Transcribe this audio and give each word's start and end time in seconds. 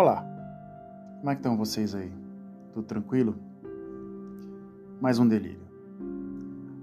Olá, 0.00 0.24
como 1.18 1.28
é 1.28 1.34
que 1.34 1.40
estão 1.40 1.56
vocês 1.56 1.92
aí? 1.92 2.12
Tudo 2.72 2.86
tranquilo? 2.86 3.34
Mais 5.00 5.18
um 5.18 5.26
delírio. 5.26 5.66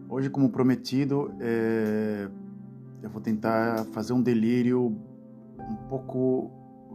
Hoje, 0.10 0.29
como 0.29 0.49
prometido, 0.49 1.33
é... 1.39 2.28
eu 3.01 3.10
vou 3.10 3.21
tentar 3.21 3.85
fazer 3.93 4.12
um 4.12 4.21
delírio 4.21 4.93
um 5.57 5.75
pouco 5.88 6.51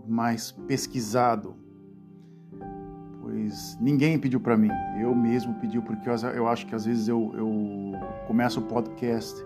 mais 0.06 0.52
pesquisado, 0.52 1.54
pois 3.22 3.78
ninguém 3.80 4.18
pediu 4.18 4.40
para 4.40 4.58
mim, 4.58 4.68
eu 5.00 5.14
mesmo 5.14 5.54
pedi 5.54 5.80
porque 5.80 6.06
eu 6.36 6.46
acho 6.46 6.66
que 6.66 6.74
às 6.74 6.84
vezes 6.84 7.08
eu, 7.08 7.32
eu 7.34 7.92
começo 8.26 8.60
o 8.60 8.64
podcast 8.64 9.42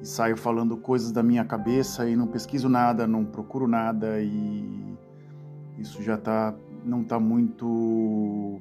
e 0.00 0.08
saio 0.08 0.38
falando 0.38 0.78
coisas 0.78 1.12
da 1.12 1.22
minha 1.22 1.44
cabeça 1.44 2.08
e 2.08 2.16
não 2.16 2.26
pesquiso 2.26 2.70
nada, 2.70 3.06
não 3.06 3.22
procuro 3.22 3.68
nada 3.68 4.18
e 4.18 4.87
isso 5.78 6.02
já 6.02 6.18
tá, 6.18 6.54
não 6.84 7.02
está 7.02 7.20
muito. 7.20 8.60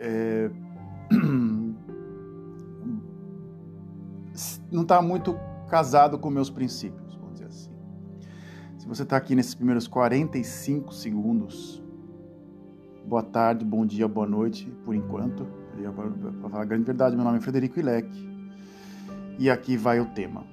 É, 0.00 0.50
não 4.70 4.82
está 4.82 5.02
muito 5.02 5.38
casado 5.68 6.18
com 6.18 6.30
meus 6.30 6.48
princípios, 6.48 7.14
vamos 7.16 7.34
dizer 7.34 7.46
assim. 7.46 7.70
Se 8.78 8.88
você 8.88 9.02
está 9.02 9.18
aqui 9.18 9.34
nesses 9.34 9.54
primeiros 9.54 9.86
45 9.86 10.94
segundos, 10.94 11.82
boa 13.06 13.22
tarde, 13.22 13.64
bom 13.64 13.84
dia, 13.84 14.08
boa 14.08 14.26
noite, 14.26 14.70
por 14.84 14.94
enquanto. 14.94 15.46
Para 15.72 16.50
falar 16.50 16.62
a 16.62 16.66
grande 16.66 16.84
verdade, 16.84 17.16
meu 17.16 17.24
nome 17.24 17.38
é 17.38 17.40
Frederico 17.40 17.80
Ilec 17.80 18.06
e 19.38 19.48
aqui 19.50 19.76
vai 19.76 20.00
o 20.00 20.06
tema: 20.06 20.44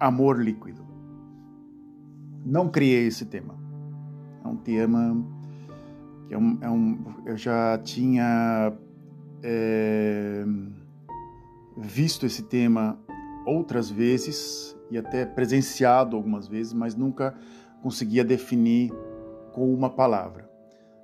Amor 0.00 0.40
líquido. 0.40 0.86
Não 2.44 2.68
criei 2.68 3.06
esse 3.06 3.26
tema 3.26 3.67
é 4.44 4.48
um 4.48 4.56
tema 4.56 5.16
que 6.26 6.34
é 6.34 6.38
um, 6.38 6.58
é 6.60 6.70
um 6.70 6.98
eu 7.24 7.36
já 7.36 7.78
tinha 7.78 8.72
é, 9.42 10.44
visto 11.76 12.26
esse 12.26 12.42
tema 12.42 12.98
outras 13.46 13.90
vezes 13.90 14.76
e 14.90 14.98
até 14.98 15.24
presenciado 15.24 16.16
algumas 16.16 16.46
vezes, 16.48 16.72
mas 16.72 16.94
nunca 16.94 17.34
conseguia 17.82 18.24
definir 18.24 18.92
com 19.52 19.72
uma 19.72 19.90
palavra. 19.90 20.48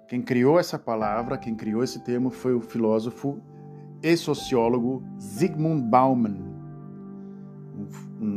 Quem 0.09 0.21
criou 0.21 0.59
essa 0.59 0.79
palavra, 0.79 1.39
quem 1.39 1.55
criou 1.55 1.83
esse 1.83 2.01
termo 2.01 2.31
foi 2.31 2.55
o 2.55 2.61
filósofo 2.61 3.41
e 4.03 4.17
sociólogo 4.17 5.03
Zygmunt 5.19 5.83
Bauman, 5.85 6.37
um, 7.75 8.27
um 8.27 8.37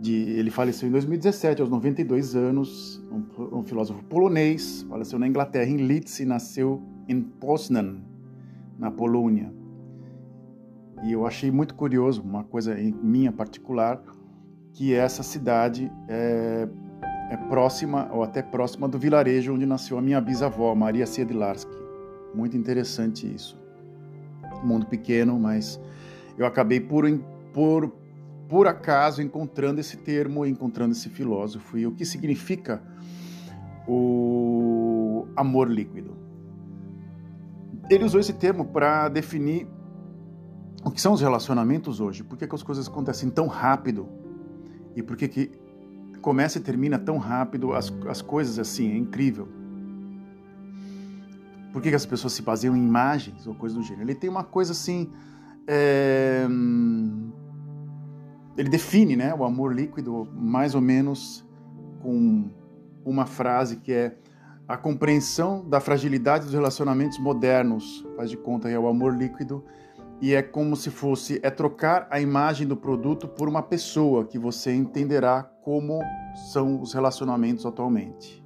de, 0.00 0.14
ele 0.14 0.50
faleceu 0.50 0.88
em 0.88 0.92
2017, 0.92 1.60
aos 1.60 1.70
92 1.70 2.36
anos, 2.36 3.02
um, 3.10 3.58
um, 3.58 3.64
filósofo 3.64 4.02
polonês, 4.04 4.86
faleceu 4.88 5.18
na 5.18 5.26
Inglaterra, 5.26 5.68
em 5.68 5.78
Leeds, 5.78 6.20
e 6.20 6.24
nasceu 6.24 6.82
em 7.08 7.20
Poznan, 7.20 7.96
na 8.78 8.90
Polônia. 8.90 9.52
E 11.04 11.12
eu 11.12 11.26
achei 11.26 11.50
muito 11.50 11.74
curioso, 11.74 12.22
uma 12.22 12.44
coisa 12.44 12.74
minha 13.02 13.32
particular, 13.32 14.00
que 14.72 14.94
essa 14.94 15.22
cidade 15.22 15.90
é, 16.08 16.68
é 17.30 17.36
próxima, 17.36 18.08
ou 18.12 18.22
até 18.22 18.42
próxima 18.42 18.88
do 18.88 18.98
vilarejo 18.98 19.54
onde 19.54 19.66
nasceu 19.66 19.98
a 19.98 20.02
minha 20.02 20.20
bisavó, 20.20 20.74
Maria 20.74 21.06
Siedlarski. 21.06 21.76
Muito 22.34 22.56
interessante 22.56 23.32
isso. 23.32 23.58
Mundo 24.62 24.86
pequeno, 24.86 25.38
mas 25.38 25.80
eu 26.36 26.46
acabei 26.46 26.80
por, 26.80 27.04
por 27.52 27.92
por 28.48 28.66
acaso 28.66 29.20
encontrando 29.20 29.78
esse 29.78 29.98
termo, 29.98 30.46
encontrando 30.46 30.92
esse 30.92 31.10
filósofo 31.10 31.76
e 31.76 31.86
o 31.86 31.92
que 31.92 32.04
significa 32.04 32.82
o 33.86 35.26
amor 35.36 35.70
líquido. 35.70 36.16
Ele 37.90 38.04
usou 38.04 38.18
esse 38.18 38.32
termo 38.32 38.64
para 38.64 39.08
definir 39.08 39.66
o 40.82 40.90
que 40.90 41.00
são 41.00 41.12
os 41.12 41.20
relacionamentos 41.20 42.00
hoje, 42.00 42.24
por 42.24 42.38
que, 42.38 42.46
que 42.46 42.54
as 42.54 42.62
coisas 42.62 42.88
acontecem 42.88 43.28
tão 43.28 43.46
rápido 43.46 44.08
e 44.96 45.02
por 45.02 45.16
que, 45.16 45.28
que 45.28 45.52
começa 46.22 46.58
e 46.58 46.62
termina 46.62 46.98
tão 46.98 47.18
rápido 47.18 47.74
as, 47.74 47.92
as 48.08 48.22
coisas 48.22 48.58
assim, 48.58 48.90
é 48.92 48.96
incrível. 48.96 49.48
Por 51.72 51.82
que, 51.82 51.90
que 51.90 51.96
as 51.96 52.06
pessoas 52.06 52.32
se 52.32 52.40
baseiam 52.40 52.74
em 52.74 52.82
imagens 52.82 53.46
ou 53.46 53.54
coisas 53.54 53.76
do 53.76 53.84
gênero? 53.84 54.04
Ele 54.04 54.14
tem 54.14 54.30
uma 54.30 54.42
coisa 54.42 54.72
assim. 54.72 55.10
É 55.66 56.46
ele 58.58 58.68
define 58.68 59.14
né, 59.14 59.32
o 59.32 59.44
amor 59.44 59.72
líquido 59.72 60.28
mais 60.34 60.74
ou 60.74 60.80
menos 60.80 61.46
com 62.02 62.50
uma 63.04 63.24
frase 63.24 63.76
que 63.76 63.92
é 63.92 64.16
a 64.66 64.76
compreensão 64.76 65.66
da 65.66 65.80
fragilidade 65.80 66.44
dos 66.44 66.52
relacionamentos 66.52 67.18
modernos, 67.20 68.04
faz 68.16 68.28
de 68.28 68.36
conta, 68.36 68.68
é 68.68 68.78
o 68.78 68.88
amor 68.88 69.16
líquido, 69.16 69.64
e 70.20 70.34
é 70.34 70.42
como 70.42 70.74
se 70.74 70.90
fosse 70.90 71.38
é 71.42 71.50
trocar 71.50 72.08
a 72.10 72.20
imagem 72.20 72.66
do 72.66 72.76
produto 72.76 73.28
por 73.28 73.48
uma 73.48 73.62
pessoa 73.62 74.26
que 74.26 74.38
você 74.38 74.74
entenderá 74.74 75.44
como 75.62 76.00
são 76.52 76.82
os 76.82 76.92
relacionamentos 76.92 77.64
atualmente. 77.64 78.44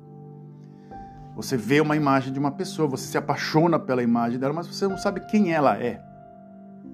Você 1.34 1.56
vê 1.56 1.81
uma 1.81 1.97
imagem 1.97 2.34
de 2.34 2.39
uma 2.39 2.50
pessoa, 2.50 2.87
você 2.87 3.06
se 3.06 3.17
apaixona 3.17 3.79
pela 3.79 4.03
imagem 4.03 4.39
dela, 4.39 4.53
mas 4.53 4.67
você 4.67 4.87
não 4.87 4.99
sabe 4.99 5.21
quem 5.21 5.55
ela 5.55 5.77
é, 5.79 6.00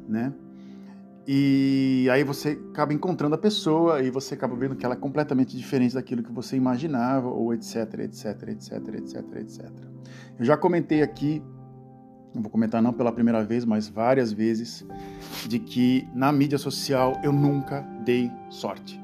né? 0.09 0.33
E 1.31 2.09
aí 2.11 2.25
você 2.25 2.59
acaba 2.71 2.95
encontrando 2.95 3.35
a 3.35 3.39
pessoa 3.39 4.03
e 4.03 4.11
você 4.11 4.33
acaba 4.33 4.57
vendo 4.57 4.75
que 4.75 4.87
ela 4.87 4.95
é 4.95 4.97
completamente 4.97 5.55
diferente 5.55 5.95
daquilo 5.95 6.23
que 6.23 6.33
você 6.33 6.57
imaginava, 6.57 7.29
ou 7.29 7.53
etc, 7.53 7.99
etc, 7.99 8.49
etc, 8.49 8.73
etc, 8.95 9.37
etc. 9.37 9.71
Eu 10.39 10.45
já 10.47 10.57
comentei 10.57 11.03
aqui, 11.03 11.43
não 12.35 12.41
vou 12.41 12.51
comentar 12.51 12.81
não 12.81 12.95
pela 12.95 13.13
primeira 13.13 13.45
vez, 13.45 13.67
mas 13.67 13.89
várias 13.89 14.33
vezes, 14.33 14.87
de 15.47 15.59
que 15.59 16.09
na 16.15 16.33
mídia 16.33 16.57
social 16.57 17.21
eu 17.23 17.31
nunca 17.31 17.83
dei 18.07 18.31
sorte. 18.49 18.99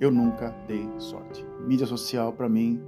Eu 0.00 0.10
nunca 0.10 0.52
dei 0.66 0.90
sorte. 0.98 1.46
Mídia 1.64 1.86
social 1.86 2.32
para 2.32 2.48
mim 2.48 2.82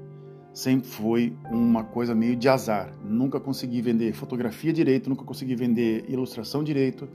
sempre 0.52 0.88
foi 0.88 1.36
uma 1.52 1.84
coisa 1.84 2.16
meio 2.16 2.34
de 2.34 2.48
azar. 2.48 2.92
Nunca 3.04 3.38
consegui 3.38 3.80
vender 3.80 4.12
fotografia 4.12 4.72
direito, 4.72 5.08
nunca 5.08 5.22
consegui 5.22 5.54
vender 5.54 6.04
ilustração 6.08 6.64
direito 6.64 7.08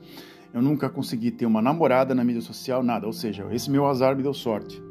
eu 0.54 0.62
nunca 0.62 0.90
consegui 0.90 1.32
ter 1.32 1.46
uma 1.46 1.62
namorada 1.62 2.16
na 2.16 2.24
mídia 2.24 2.42
social, 2.42 2.82
nada. 2.84 3.06
Ou 3.06 3.14
seja, 3.14 3.48
esse 3.52 3.70
meu 3.70 3.86
azar 3.86 4.16
me 4.16 4.24
deu 4.24 4.34
sorte, 4.34 4.82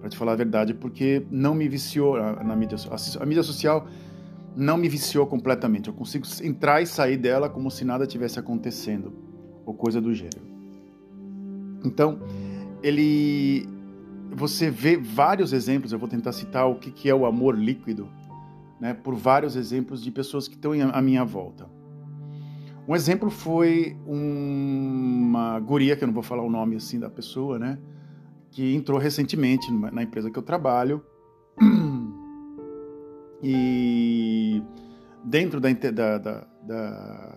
para 0.00 0.08
te 0.08 0.16
falar 0.16 0.32
a 0.32 0.36
verdade, 0.36 0.74
porque 0.74 1.26
não 1.30 1.54
me 1.54 1.68
viciou 1.68 2.16
na 2.16 2.54
mídia 2.54 2.76
a, 2.90 3.22
a 3.22 3.26
mídia 3.26 3.42
social 3.42 3.86
não 4.56 4.78
me 4.78 4.88
viciou 4.88 5.26
completamente. 5.26 5.88
Eu 5.88 5.94
consigo 5.94 6.26
entrar 6.42 6.80
e 6.80 6.86
sair 6.86 7.18
dela 7.18 7.48
como 7.48 7.70
se 7.70 7.84
nada 7.84 8.06
tivesse 8.06 8.38
acontecendo, 8.38 9.12
ou 9.66 9.74
coisa 9.74 10.00
do 10.00 10.14
gênero. 10.14 10.46
Então, 11.84 12.18
ele 12.82 13.68
você 14.32 14.70
vê 14.70 14.96
vários 14.96 15.52
exemplos, 15.52 15.92
eu 15.92 15.98
vou 15.98 16.08
tentar 16.08 16.32
citar 16.32 16.68
o 16.68 16.74
que, 16.74 16.90
que 16.90 17.08
é 17.08 17.14
o 17.14 17.24
amor 17.24 17.56
líquido, 17.56 18.08
né, 18.80 18.92
por 18.92 19.14
vários 19.14 19.56
exemplos 19.56 20.02
de 20.02 20.10
pessoas 20.10 20.48
que 20.48 20.54
estão 20.54 20.72
à 20.92 21.00
minha 21.00 21.24
volta. 21.24 21.66
Um 22.88 22.94
exemplo 22.94 23.30
foi 23.30 23.96
uma 24.06 25.58
guria, 25.58 25.96
que 25.96 26.04
eu 26.04 26.06
não 26.06 26.14
vou 26.14 26.22
falar 26.22 26.42
o 26.42 26.50
nome 26.50 26.76
assim 26.76 27.00
da 27.00 27.10
pessoa, 27.10 27.58
né? 27.58 27.78
Que 28.50 28.74
entrou 28.74 28.98
recentemente 28.98 29.72
na 29.72 30.02
empresa 30.02 30.30
que 30.30 30.38
eu 30.38 30.42
trabalho. 30.42 31.02
E 33.42 34.62
dentro 35.22 35.60
da, 35.60 35.68
da, 35.70 36.18
da, 36.18 37.34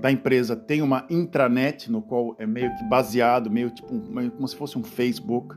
da, 0.00 0.10
empresa 0.10 0.56
tem 0.56 0.80
uma 0.80 1.06
intranet, 1.10 1.92
no 1.92 2.00
qual 2.00 2.34
é 2.38 2.46
meio 2.46 2.74
que 2.76 2.84
baseado, 2.84 3.50
meio 3.50 3.70
tipo 3.70 3.94
meio 4.10 4.30
como 4.30 4.48
se 4.48 4.56
fosse 4.56 4.78
um 4.78 4.82
Facebook, 4.82 5.54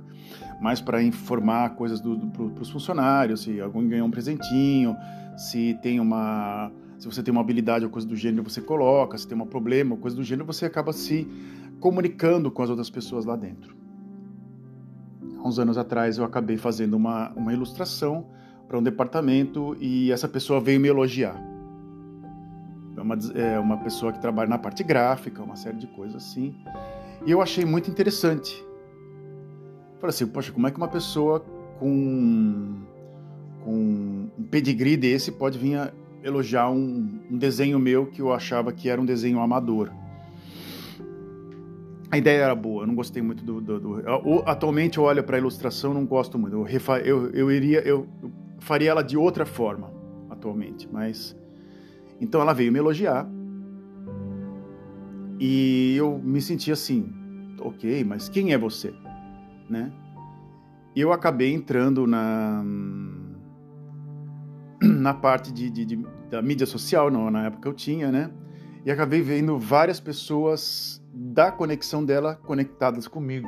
mais 0.61 0.81
para 0.81 1.01
informar 1.01 1.75
coisas 1.75 2.01
do, 2.01 2.17
do, 2.17 2.49
para 2.49 2.61
os 2.61 2.69
funcionários, 2.69 3.43
se 3.43 3.61
alguém 3.61 3.87
ganhou 3.87 4.07
um 4.07 4.11
presentinho, 4.11 4.95
se 5.37 5.77
tem 5.81 5.99
uma 5.99 6.71
se 6.97 7.05
você 7.05 7.21
tem 7.21 7.31
uma 7.31 7.41
habilidade 7.41 7.85
ou 7.85 7.91
coisa 7.91 8.07
do 8.07 8.15
gênero, 8.15 8.43
você 8.43 8.59
coloca. 8.59 9.17
Se 9.17 9.27
tem 9.27 9.39
um 9.39 9.45
problema 9.45 9.93
ou 9.93 9.97
coisa 9.97 10.15
do 10.15 10.23
gênero, 10.23 10.45
você 10.45 10.65
acaba 10.65 10.91
se 10.91 11.27
comunicando 11.79 12.49
com 12.49 12.63
as 12.63 12.69
outras 12.69 12.89
pessoas 12.89 13.23
lá 13.25 13.35
dentro. 13.35 13.75
Há 15.37 15.47
uns 15.47 15.59
anos 15.59 15.77
atrás 15.77 16.17
eu 16.17 16.25
acabei 16.25 16.57
fazendo 16.57 16.95
uma, 16.95 17.29
uma 17.33 17.53
ilustração 17.53 18.25
para 18.67 18.77
um 18.77 18.83
departamento 18.83 19.77
e 19.79 20.11
essa 20.11 20.27
pessoa 20.27 20.59
veio 20.59 20.79
me 20.79 20.87
elogiar. 20.87 21.39
É 22.97 23.01
uma, 23.01 23.15
é 23.35 23.59
uma 23.59 23.77
pessoa 23.77 24.11
que 24.11 24.19
trabalha 24.19 24.49
na 24.49 24.57
parte 24.57 24.83
gráfica, 24.83 25.43
uma 25.43 25.55
série 25.55 25.77
de 25.77 25.85
coisas 25.87 26.15
assim. 26.15 26.55
E 27.25 27.31
eu 27.31 27.41
achei 27.41 27.63
muito 27.63 27.91
interessante. 27.91 28.65
Falei 29.99 30.09
assim, 30.09 30.25
poxa, 30.25 30.51
como 30.51 30.67
é 30.67 30.71
que 30.71 30.77
uma 30.77 30.87
pessoa 30.87 31.45
com, 31.79 32.75
com 33.63 34.29
um 34.37 34.43
pedigree 34.49 34.97
desse 34.97 35.31
pode 35.31 35.59
vir 35.59 35.75
a 35.75 35.91
elogiar 36.27 36.69
um, 36.69 37.19
um 37.31 37.37
desenho 37.37 37.79
meu 37.79 38.05
que 38.05 38.21
eu 38.21 38.33
achava 38.33 38.71
que 38.71 38.89
era 38.89 38.99
um 39.01 39.05
desenho 39.05 39.39
amador. 39.39 39.91
A 42.09 42.17
ideia 42.17 42.43
era 42.43 42.55
boa, 42.55 42.83
eu 42.83 42.87
não 42.87 42.95
gostei 42.95 43.21
muito 43.21 43.43
do. 43.43 43.59
do, 43.59 43.79
do 43.79 43.99
eu, 43.99 44.43
atualmente 44.45 44.97
eu 44.97 45.03
olho 45.03 45.23
para 45.23 45.37
a 45.37 45.39
ilustração, 45.39 45.93
não 45.93 46.05
gosto 46.05 46.37
muito. 46.39 46.55
Eu, 46.55 46.67
eu, 47.03 47.29
eu 47.31 47.51
iria, 47.51 47.79
eu, 47.79 48.07
faria 48.59 48.91
ela 48.91 49.03
de 49.03 49.17
outra 49.17 49.45
forma 49.45 49.91
atualmente, 50.29 50.87
mas 50.91 51.35
então 52.19 52.41
ela 52.41 52.53
veio 52.53 52.71
me 52.71 52.79
elogiar 52.79 53.27
e 55.39 55.95
eu 55.97 56.17
me 56.17 56.41
senti 56.41 56.71
assim, 56.71 57.13
ok, 57.59 58.03
mas 58.03 58.29
quem 58.29 58.53
é 58.53 58.57
você, 58.57 58.93
né? 59.69 59.91
E 60.95 61.01
eu 61.01 61.13
acabei 61.13 61.53
entrando 61.53 62.07
na 62.07 62.63
na 64.81 65.13
parte 65.13 65.51
de, 65.51 65.69
de, 65.69 65.85
de 65.85 66.05
da 66.29 66.41
mídia 66.41 66.65
social, 66.65 67.09
não, 67.09 67.31
na 67.31 67.45
época 67.45 67.67
eu 67.67 67.73
tinha, 67.73 68.11
né? 68.11 68.29
E 68.85 68.91
acabei 68.91 69.21
vendo 69.21 69.57
várias 69.57 69.99
pessoas 69.99 71.01
da 71.13 71.51
conexão 71.51 72.05
dela 72.05 72.35
conectadas 72.35 73.07
comigo. 73.07 73.47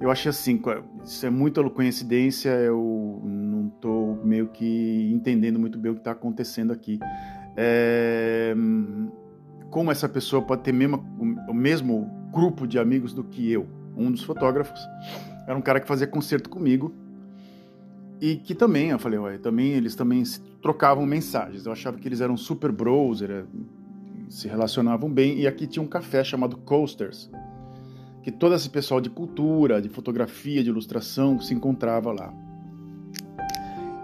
Eu 0.00 0.10
achei 0.10 0.30
assim, 0.30 0.60
isso 1.04 1.26
é 1.26 1.30
muita 1.30 1.62
coincidência, 1.70 2.50
eu 2.50 3.20
não 3.24 3.68
estou 3.68 4.16
meio 4.24 4.48
que 4.48 5.10
entendendo 5.12 5.58
muito 5.58 5.78
bem 5.78 5.90
o 5.90 5.94
que 5.94 6.00
está 6.00 6.12
acontecendo 6.12 6.72
aqui. 6.72 7.00
É, 7.56 8.54
como 9.70 9.90
essa 9.90 10.08
pessoa 10.08 10.40
pode 10.40 10.62
ter 10.62 10.72
mesmo, 10.72 11.04
o 11.48 11.54
mesmo 11.54 12.08
grupo 12.32 12.66
de 12.66 12.78
amigos 12.78 13.12
do 13.12 13.24
que 13.24 13.50
eu? 13.50 13.66
Um 13.96 14.12
dos 14.12 14.22
fotógrafos 14.22 14.80
era 15.46 15.56
um 15.58 15.62
cara 15.62 15.80
que 15.80 15.88
fazia 15.88 16.06
concerto 16.06 16.48
comigo 16.48 16.94
e 18.20 18.36
que 18.36 18.54
também, 18.54 18.90
eu 18.90 18.98
falei, 18.98 19.18
ué, 19.18 19.38
também 19.38 19.72
eles 19.72 19.94
também 19.94 20.22
trocavam 20.60 21.06
mensagens. 21.06 21.66
Eu 21.66 21.72
achava 21.72 21.98
que 21.98 22.08
eles 22.08 22.20
eram 22.20 22.36
super 22.36 22.72
bros, 22.72 23.22
era, 23.22 23.46
se 24.28 24.48
relacionavam 24.48 25.10
bem. 25.10 25.38
E 25.38 25.46
aqui 25.46 25.66
tinha 25.66 25.82
um 25.82 25.86
café 25.86 26.24
chamado 26.24 26.56
Coasters, 26.56 27.30
que 28.22 28.32
todo 28.32 28.54
esse 28.54 28.68
pessoal 28.68 29.00
de 29.00 29.08
cultura, 29.08 29.80
de 29.80 29.88
fotografia, 29.88 30.62
de 30.62 30.68
ilustração 30.68 31.40
se 31.40 31.54
encontrava 31.54 32.12
lá. 32.12 32.34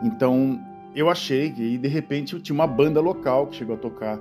Então 0.03 0.61
eu 0.95 1.11
achei 1.11 1.51
que 1.51 1.77
de 1.77 1.89
repente 1.89 2.41
tinha 2.41 2.55
uma 2.55 2.67
banda 2.67 3.01
local 3.01 3.49
que 3.49 3.57
chegou 3.57 3.75
a 3.75 3.79
tocar 3.79 4.21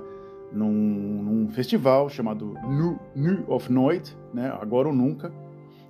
num, 0.52 0.72
num 0.72 1.48
festival 1.50 2.08
chamado 2.08 2.54
New, 2.66 2.98
New 3.14 3.44
of 3.48 3.72
Noite, 3.72 4.16
né? 4.32 4.52
Agora 4.60 4.88
ou 4.88 4.94
Nunca. 4.94 5.32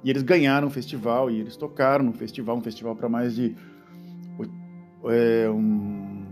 E 0.03 0.11
eles 0.11 0.23
ganharam 0.23 0.69
o 0.69 0.71
festival 0.71 1.31
e 1.31 1.41
eles 1.41 1.56
tocaram 1.56 2.05
no 2.05 2.12
festival, 2.12 2.59
um 2.59 2.61
festival 2.61 2.95
para 2.95 3.09
mais 3.09 3.35
de 3.35 3.56
é, 5.11 5.49
um, 5.51 6.25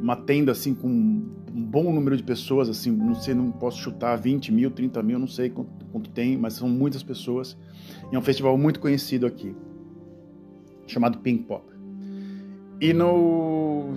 uma 0.00 0.16
tenda 0.16 0.52
assim 0.52 0.74
com 0.74 0.88
um 0.88 1.64
bom 1.64 1.92
número 1.92 2.16
de 2.16 2.22
pessoas, 2.22 2.68
assim, 2.68 2.90
não 2.90 3.14
sei, 3.14 3.34
não 3.34 3.50
posso 3.50 3.78
chutar 3.78 4.16
20 4.16 4.52
mil, 4.52 4.70
30 4.70 5.02
mil, 5.02 5.18
não 5.18 5.26
sei 5.26 5.50
quanto, 5.50 5.86
quanto 5.86 6.10
tem, 6.10 6.36
mas 6.36 6.54
são 6.54 6.68
muitas 6.68 7.02
pessoas. 7.02 7.56
E 8.12 8.16
é 8.16 8.18
um 8.18 8.22
festival 8.22 8.56
muito 8.56 8.80
conhecido 8.80 9.26
aqui, 9.26 9.54
chamado 10.86 11.18
Pink 11.18 11.44
Pop. 11.44 11.66
E 12.80 12.92
no, 12.92 13.88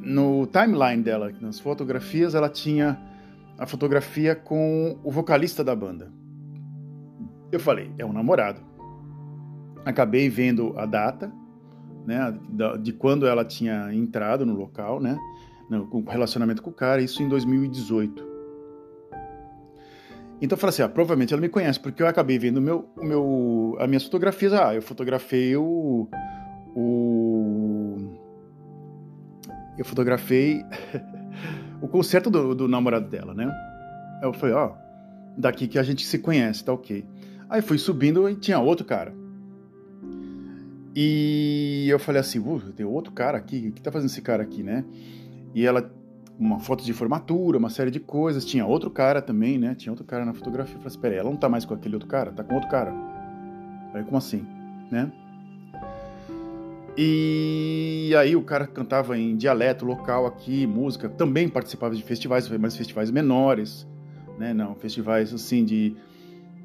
no 0.00 0.46
timeline 0.46 1.02
dela, 1.02 1.32
nas 1.40 1.58
fotografias, 1.58 2.34
ela 2.34 2.48
tinha 2.48 3.00
a 3.58 3.66
fotografia 3.66 4.34
com 4.34 4.98
o 5.02 5.10
vocalista 5.10 5.64
da 5.64 5.74
banda. 5.74 6.12
Eu 7.50 7.58
falei, 7.58 7.90
é 7.98 8.04
um 8.04 8.12
namorado. 8.12 8.60
Acabei 9.84 10.28
vendo 10.28 10.72
a 10.78 10.86
data, 10.86 11.32
né, 12.06 12.36
de 12.80 12.92
quando 12.92 13.26
ela 13.26 13.44
tinha 13.44 13.92
entrado 13.94 14.44
no 14.44 14.54
local, 14.54 15.00
né, 15.00 15.18
no 15.68 16.04
relacionamento 16.06 16.62
com 16.62 16.70
o 16.70 16.74
cara, 16.74 17.00
isso 17.00 17.22
em 17.22 17.28
2018. 17.28 18.34
Então 20.40 20.56
eu 20.56 20.60
falei 20.60 20.74
assim, 20.74 20.82
ah, 20.82 20.88
provavelmente 20.88 21.32
ela 21.32 21.40
me 21.40 21.48
conhece, 21.48 21.80
porque 21.80 22.02
eu 22.02 22.06
acabei 22.06 22.38
vendo 22.38 22.60
meu, 22.60 22.88
o 22.96 23.04
meu, 23.04 23.76
as 23.78 23.88
minhas 23.88 24.04
fotografias. 24.04 24.52
Ah, 24.52 24.74
eu 24.74 24.82
fotografei 24.82 25.56
o. 25.56 26.08
o 26.74 27.96
eu 29.78 29.84
fotografei 29.84 30.62
o 31.80 31.88
concerto 31.88 32.30
do, 32.30 32.54
do, 32.54 32.68
namorado 32.68 33.08
dela, 33.08 33.32
né? 33.32 33.50
Eu 34.22 34.32
falei, 34.32 34.54
ó, 34.54 34.72
oh, 34.72 35.40
daqui 35.40 35.66
que 35.66 35.78
a 35.78 35.82
gente 35.82 36.04
se 36.04 36.18
conhece, 36.18 36.64
tá 36.64 36.72
ok. 36.72 37.06
Aí 37.48 37.62
fui 37.62 37.78
subindo 37.78 38.28
e 38.28 38.36
tinha 38.36 38.58
outro 38.58 38.84
cara. 38.84 39.14
E 40.94 41.86
eu 41.88 41.98
falei 41.98 42.20
assim, 42.20 42.40
tem 42.76 42.86
outro 42.86 43.12
cara 43.12 43.36
aqui, 43.36 43.68
o 43.68 43.72
que 43.72 43.82
tá 43.82 43.90
fazendo 43.90 44.10
esse 44.10 44.22
cara 44.22 44.42
aqui, 44.44 44.62
né? 44.62 44.84
E 45.52 45.66
ela, 45.66 45.92
uma 46.38 46.60
foto 46.60 46.84
de 46.84 46.92
formatura, 46.92 47.58
uma 47.58 47.70
série 47.70 47.90
de 47.90 47.98
coisas, 47.98 48.44
tinha 48.44 48.64
outro 48.64 48.90
cara 48.90 49.20
também, 49.20 49.58
né? 49.58 49.74
Tinha 49.74 49.92
outro 49.92 50.04
cara 50.04 50.24
na 50.24 50.32
fotografia. 50.32 50.74
Eu 50.74 50.78
falei 50.78 50.88
assim, 50.88 51.00
peraí, 51.00 51.18
ela 51.18 51.30
não 51.30 51.36
tá 51.36 51.48
mais 51.48 51.64
com 51.64 51.74
aquele 51.74 51.94
outro 51.96 52.08
cara? 52.08 52.30
Tá 52.30 52.44
com 52.44 52.54
outro 52.54 52.70
cara. 52.70 52.92
Aí, 53.92 54.04
como 54.04 54.16
assim, 54.16 54.46
né? 54.90 55.10
E 56.96 58.14
aí 58.16 58.36
o 58.36 58.42
cara 58.42 58.68
cantava 58.68 59.18
em 59.18 59.36
dialeto 59.36 59.84
local 59.84 60.26
aqui, 60.26 60.64
música, 60.64 61.08
também 61.08 61.48
participava 61.48 61.92
de 61.92 62.02
festivais, 62.04 62.48
mas 62.48 62.76
festivais 62.76 63.10
menores, 63.10 63.84
né? 64.38 64.54
Não, 64.54 64.76
festivais 64.76 65.34
assim 65.34 65.64
de 65.64 65.96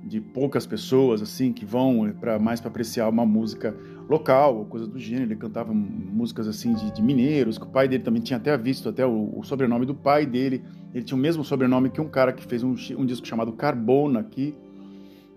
de 0.02 0.22
poucas 0.22 0.66
pessoas 0.66 1.22
assim 1.22 1.52
que 1.52 1.66
vão 1.66 2.10
para 2.22 2.40
mais 2.40 2.62
para 2.62 2.70
apreciar 2.70 3.10
uma 3.10 3.26
música 3.26 3.76
local 4.10 4.58
ou 4.58 4.66
coisa 4.66 4.88
do 4.88 4.98
gênero. 4.98 5.26
Ele 5.26 5.36
cantava 5.36 5.72
músicas 5.74 6.48
assim 6.48 6.74
de, 6.74 6.92
de, 6.92 7.02
mineiros, 7.02 7.58
que 7.58 7.64
o 7.64 7.70
pai 7.70 7.88
dele 7.88 8.04
também 8.04 8.22
tinha 8.22 8.38
até 8.38 8.58
visto 8.58 8.90
até 8.90 9.06
o, 9.06 9.38
o, 9.38 9.44
sobrenome 9.44 9.86
do 9.86 9.94
pai 9.94 10.26
dele. 10.26 10.64
Ele 10.94 11.04
tinha 11.04 11.16
o 11.16 11.20
mesmo 11.20 11.44
sobrenome 11.44 11.90
que 11.90 12.02
um 12.02 12.10
cara 12.10 12.34
que 12.34 12.44
fez 12.44 12.64
um, 12.64 12.76
um 12.98 13.06
disco 13.06 13.28
chamado 13.28 13.54
Carbona 13.54 14.20
aqui. 14.20 14.56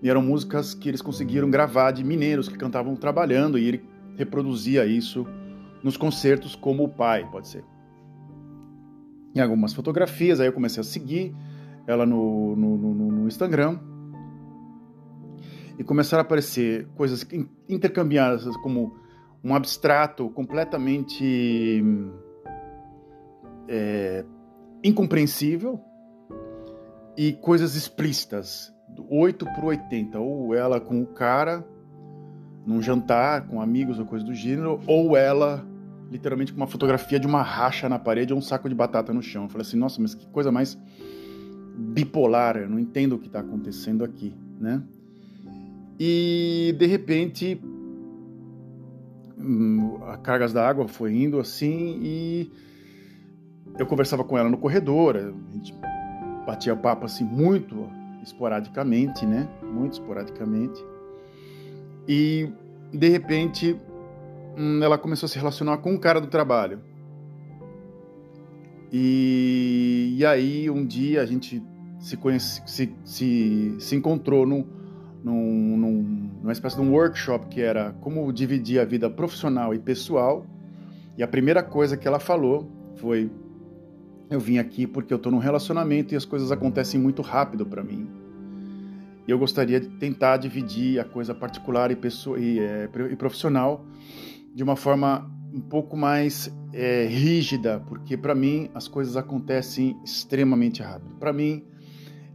E 0.03 0.09
eram 0.09 0.23
músicas 0.23 0.75
que 0.75 0.89
eles 0.89 1.03
conseguiram 1.03 1.49
gravar 1.51 1.93
de 1.93 2.03
mineiros 2.03 2.49
que 2.49 2.57
cantavam 2.57 2.97
trabalhando 2.97 3.59
e 3.59 3.69
ele 3.69 3.85
reproduzia 4.17 4.85
isso 4.87 5.27
nos 5.83 5.97
concertos 5.97 6.57
como 6.57 6.83
o 6.85 6.89
pai, 6.89 7.29
pode 7.31 7.49
ser. 7.49 7.65
Em 9.35 9.41
algumas 9.41 9.73
fotografias, 9.73 10.41
aí 10.41 10.49
eu 10.49 10.53
comecei 10.53 10.81
a 10.81 10.85
seguir 10.85 11.35
ela 11.87 12.05
no, 12.05 12.57
no, 12.57 12.77
no, 12.77 13.13
no 13.13 13.29
Instagram 13.29 13.79
e 15.79 15.85
começaram 15.85 16.21
a 16.21 16.25
aparecer 16.25 16.87
coisas 16.95 17.27
intercambiadas 17.69 18.45
como 18.59 18.97
um 19.45 19.55
abstrato 19.55 20.29
completamente 20.31 21.83
é, 23.69 24.25
incompreensível 24.85 25.81
e 27.17 27.33
coisas 27.33 27.75
explícitas, 27.75 28.73
do 28.89 29.07
8 29.13 29.45
para 29.45 29.65
80, 29.65 30.19
ou 30.19 30.55
ela 30.55 30.81
com 30.81 31.01
o 31.03 31.07
cara 31.07 31.67
num 32.67 32.81
jantar 32.81 33.47
com 33.49 33.61
amigos 33.61 33.99
ou 33.99 34.07
coisa 34.07 34.25
do 34.25 34.35
gênero, 34.35 34.81
ou 34.87 35.17
ela 35.17 35.67
literalmente 36.11 36.53
com 36.53 36.59
uma 36.59 36.67
fotografia 36.67 37.19
de 37.19 37.27
uma 37.27 37.43
racha 37.43 37.89
na 37.89 37.99
parede 37.99 38.33
ou 38.33 38.39
um 38.39 38.43
saco 38.43 38.69
de 38.69 38.75
batata 38.75 39.13
no 39.13 39.23
chão. 39.23 39.45
Eu 39.45 39.49
falei 39.49 39.67
assim, 39.67 39.79
nossa, 39.79 40.01
mas 40.01 40.15
que 40.15 40.27
coisa 40.29 40.53
mais 40.53 40.79
bipolar, 41.75 42.57
eu 42.59 42.69
não 42.69 42.79
entendo 42.79 43.15
o 43.15 43.19
que 43.19 43.27
está 43.27 43.41
acontecendo 43.41 44.05
aqui, 44.05 44.35
né? 44.61 44.83
E 45.99 46.75
de 46.79 46.87
repente 46.87 47.61
hum, 49.39 49.99
a 50.03 50.17
cargas 50.17 50.53
da 50.53 50.67
água 50.67 50.89
foi 50.89 51.15
indo 51.15 51.39
assim 51.39 51.99
e 52.03 52.53
eu 53.79 53.87
conversava 53.87 54.25
com 54.25 54.37
ela 54.37 54.49
no 54.49 54.59
corredor, 54.59 55.17
a 55.17 55.53
gente 55.53 55.75
batia 56.47 56.77
papo 56.77 57.07
assim 57.07 57.25
muito 57.25 57.89
esporadicamente, 58.23 59.27
né? 59.27 59.49
Muito 59.63 59.95
esporadicamente. 59.95 60.85
E 62.07 62.49
de 62.93 63.09
repente 63.09 63.77
hum, 64.57 64.81
ela 64.83 64.99
começou 64.99 65.27
a 65.27 65.29
se 65.29 65.39
relacionar 65.39 65.79
com 65.79 65.93
um 65.93 65.99
cara 65.99 66.21
do 66.21 66.27
trabalho. 66.27 66.81
E, 68.93 70.15
e 70.19 70.27
aí 70.27 70.69
um 70.69 70.85
dia 70.85 71.23
a 71.23 71.27
gente 71.27 71.63
se, 71.99 72.17
conhece, 72.17 72.63
se, 72.67 72.95
se, 73.05 73.77
se 73.79 73.97
encontrou 73.97 74.47
num, 74.47 74.67
num, 75.23 75.77
num, 75.77 76.31
numa 76.41 76.53
espécie 76.53 76.77
de 76.77 76.83
um 76.83 76.93
workshop 76.93 77.47
que 77.47 77.61
era 77.61 77.93
como 78.01 78.31
dividir 78.33 78.81
a 78.81 78.85
vida 78.85 79.09
profissional 79.09 79.75
e 79.75 79.79
pessoal. 79.79 80.47
E 81.17 81.23
a 81.23 81.29
primeira 81.29 81.63
coisa 81.63 81.97
que 81.97 82.09
ela 82.09 82.19
falou 82.19 82.71
foi: 82.97 83.31
Eu 84.31 84.41
vim 84.41 84.59
aqui 84.59 84.87
porque 84.87 85.13
eu 85.13 85.17
estou 85.17 85.31
num 85.31 85.39
relacionamento 85.39 86.15
e 86.15 86.17
as 86.17 86.25
coisas 86.25 86.51
acontecem 86.51 87.01
muito 87.01 87.23
rápido 87.23 87.65
para 87.65 87.83
mim. 87.83 88.09
E 89.27 89.31
eu 89.31 89.39
gostaria 89.39 89.79
de 89.79 89.89
tentar 89.89 90.37
dividir 90.37 90.99
a 90.99 91.05
coisa 91.05 91.35
particular 91.35 91.91
e, 91.91 91.97
pessoa, 91.97 92.39
e, 92.39 92.59
é, 92.59 92.89
e 93.11 93.17
profissional 93.17 93.85
de 94.53 94.63
uma 94.63 94.75
forma 94.75 95.31
um 95.55 95.61
pouco 95.61 95.97
mais 95.97 96.53
é, 96.73 97.07
rígida, 97.07 97.81
porque 97.87 98.17
para 98.17 98.35
mim 98.35 98.71
as 98.75 98.89
coisas 98.89 99.17
acontecem 99.17 99.97
extremamente 100.03 100.83
rápido. 100.83 101.15
Para 101.17 101.33
mim, 101.33 101.65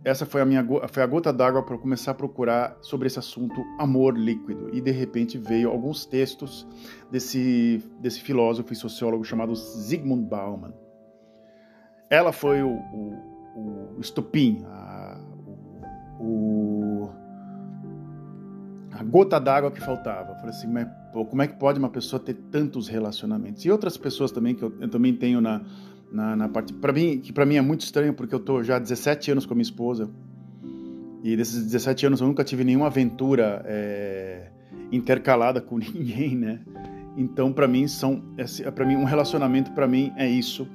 essa 0.07 0.25
foi 0.25 0.39
a 0.39 0.45
minha 0.45 0.65
foi 0.87 1.03
a 1.03 1.05
gota 1.05 1.33
d'água 1.33 1.61
para 1.63 1.77
começar 1.77 2.11
a 2.11 2.13
procurar 2.13 2.77
sobre 2.79 3.07
esse 3.07 3.19
assunto 3.19 3.61
amor 3.77 4.17
líquido 4.17 4.69
e 4.73 4.79
de 4.79 4.89
repente 4.89 5.37
veio 5.37 5.69
alguns 5.69 6.05
textos 6.05 6.65
desse 7.11 7.83
desse 7.99 8.21
filósofo 8.21 8.71
e 8.71 8.75
sociólogo 8.75 9.25
chamado 9.25 9.53
Zygmunt 9.53 10.29
Bauman. 10.29 10.73
Ela 12.09 12.31
foi 12.31 12.63
o, 12.63 12.69
o, 12.69 13.95
o 13.97 13.99
estopim, 13.99 14.63
a, 14.65 15.19
o, 16.21 17.09
a, 18.93 19.03
gota 19.03 19.41
d'água 19.41 19.71
que 19.71 19.81
faltava. 19.81 20.35
Falei 20.35 20.51
assim, 20.51 20.67
mas 20.67 20.87
pô, 21.11 21.25
como 21.25 21.41
é 21.41 21.47
que 21.47 21.55
pode 21.57 21.79
uma 21.79 21.89
pessoa 21.89 22.17
ter 22.17 22.35
tantos 22.49 22.87
relacionamentos? 22.87 23.65
E 23.65 23.69
outras 23.69 23.97
pessoas 23.97 24.31
também 24.31 24.55
que 24.55 24.63
eu, 24.63 24.73
eu 24.79 24.87
também 24.87 25.13
tenho 25.13 25.41
na, 25.41 25.65
na, 26.11 26.35
na 26.35 26.49
parte 26.49 26.73
para 26.73 26.93
mim 26.93 27.19
que 27.19 27.33
para 27.33 27.45
mim 27.45 27.55
é 27.55 27.61
muito 27.61 27.81
estranho 27.81 28.13
porque 28.13 28.33
eu 28.33 28.39
tô 28.39 28.63
já 28.63 28.77
há 28.77 28.79
17 28.79 29.31
anos 29.31 29.45
com 29.45 29.53
a 29.53 29.55
minha 29.55 29.63
esposa 29.63 30.09
e 31.23 31.35
desses 31.35 31.63
17 31.63 32.05
anos 32.05 32.21
eu 32.21 32.27
nunca 32.27 32.43
tive 32.43 32.63
nenhuma 32.63 32.87
aventura 32.87 33.61
é, 33.65 34.49
intercalada 34.91 35.59
com 35.59 35.77
ninguém, 35.79 36.35
né? 36.35 36.61
Então 37.17 37.51
para 37.51 37.67
mim 37.67 37.87
são 37.87 38.23
para 38.73 38.85
mim 38.85 38.95
um 38.95 39.03
relacionamento 39.03 39.71
para 39.71 39.87
mim 39.87 40.13
é 40.15 40.29
isso. 40.29 40.67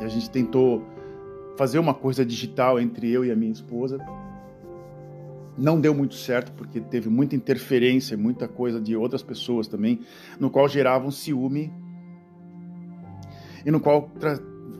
E 0.00 0.04
a 0.04 0.08
gente 0.08 0.30
tentou 0.30 0.86
fazer 1.56 1.78
uma 1.78 1.94
coisa 1.94 2.24
digital 2.24 2.78
entre 2.78 3.10
eu 3.10 3.24
e 3.24 3.30
a 3.30 3.36
minha 3.36 3.52
esposa. 3.52 3.98
Não 5.56 5.80
deu 5.80 5.94
muito 5.94 6.14
certo 6.14 6.52
porque 6.52 6.80
teve 6.80 7.10
muita 7.10 7.36
interferência, 7.36 8.16
muita 8.16 8.48
coisa 8.48 8.80
de 8.80 8.96
outras 8.96 9.22
pessoas 9.22 9.68
também, 9.68 10.00
no 10.40 10.50
qual 10.50 10.66
gerava 10.68 11.06
um 11.06 11.10
ciúme 11.10 11.72
e 13.64 13.70
no 13.70 13.80
qual 13.80 14.10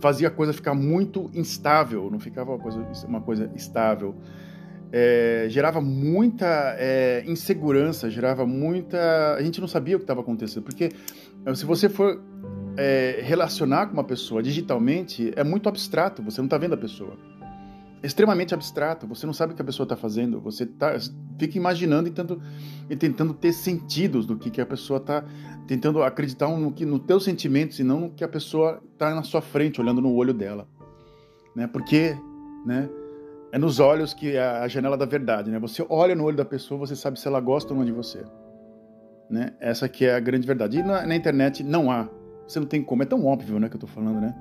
fazia 0.00 0.28
a 0.28 0.30
coisa 0.30 0.52
ficar 0.52 0.74
muito 0.74 1.30
instável, 1.32 2.10
não 2.10 2.18
ficava 2.18 2.50
uma 2.50 2.58
coisa, 2.58 2.86
uma 3.06 3.20
coisa 3.20 3.50
estável. 3.54 4.14
É, 4.94 5.46
gerava 5.48 5.80
muita 5.80 6.76
é, 6.78 7.24
insegurança, 7.26 8.10
gerava 8.10 8.44
muita. 8.44 9.34
A 9.34 9.42
gente 9.42 9.60
não 9.60 9.68
sabia 9.68 9.96
o 9.96 9.98
que 9.98 10.04
estava 10.04 10.20
acontecendo, 10.20 10.64
porque 10.64 10.90
eh, 11.46 11.54
se 11.54 11.64
você 11.64 11.88
for 11.88 12.20
é, 12.76 13.20
relacionar 13.22 13.86
com 13.86 13.94
uma 13.94 14.04
pessoa 14.04 14.42
digitalmente, 14.42 15.32
é 15.34 15.42
muito 15.42 15.68
abstrato, 15.68 16.22
você 16.22 16.40
não 16.40 16.46
está 16.46 16.58
vendo 16.58 16.74
a 16.74 16.76
pessoa. 16.76 17.16
Extremamente 18.02 18.52
abstrato, 18.52 19.06
você 19.06 19.26
não 19.26 19.32
sabe 19.32 19.52
o 19.52 19.56
que 19.56 19.62
a 19.62 19.64
pessoa 19.64 19.85
está 19.85 19.97
fazendo, 19.97 20.40
você 20.40 20.66
tá, 20.66 20.99
fica 21.38 21.56
imaginando 21.56 22.09
e, 22.09 22.12
e 22.90 22.97
tentando 22.97 23.32
ter 23.32 23.52
sentidos 23.52 24.26
do 24.26 24.37
que, 24.37 24.50
que 24.50 24.61
a 24.61 24.66
pessoa 24.66 24.97
está 24.97 25.25
tentando 25.68 26.02
acreditar 26.02 26.49
no 26.49 26.73
que 26.73 26.85
no 26.85 26.99
teus 26.99 27.23
sentimentos 27.23 27.78
e 27.78 27.85
não 27.85 28.00
no 28.00 28.11
que 28.11 28.25
a 28.25 28.28
pessoa 28.28 28.82
está 28.92 29.14
na 29.14 29.23
sua 29.23 29.40
frente, 29.40 29.80
olhando 29.80 30.00
no 30.00 30.12
olho 30.12 30.35
dela, 30.35 30.66
né? 31.54 31.68
Porque, 31.68 32.16
né? 32.66 32.88
É 33.52 33.59
nos 33.59 33.78
olhos 33.78 34.14
que 34.14 34.35
é 34.35 34.42
a 34.42 34.66
janela 34.66 34.97
da 34.97 35.04
verdade, 35.04 35.50
né? 35.50 35.59
Você 35.61 35.85
olha 35.88 36.14
no 36.14 36.25
olho 36.25 36.37
da 36.37 36.44
pessoa, 36.44 36.80
você 36.80 36.97
sabe 36.97 37.21
se 37.21 37.28
ela 37.28 37.38
gosta 37.38 37.73
ou 37.73 37.78
não 37.78 37.85
de 37.85 37.92
você, 37.92 38.25
né? 39.30 39.52
Essa 39.61 39.88
que 39.88 40.06
é 40.06 40.14
a 40.14 40.21
grande 40.21 40.47
verdade. 40.47 40.78
E 40.78 40.82
na, 40.82 41.06
na 41.06 41.14
internet 41.14 41.62
não 41.62 41.90
há, 41.90 42.09
você 42.47 42.59
não 42.59 42.66
tem 42.66 42.82
como, 42.82 43.02
é 43.02 43.06
tão 43.06 43.25
óbvio, 43.25 43.61
né, 43.61 43.68
que 43.68 43.76
eu 43.76 43.80
tô 43.80 43.87
falando, 43.87 44.21
né? 44.21 44.35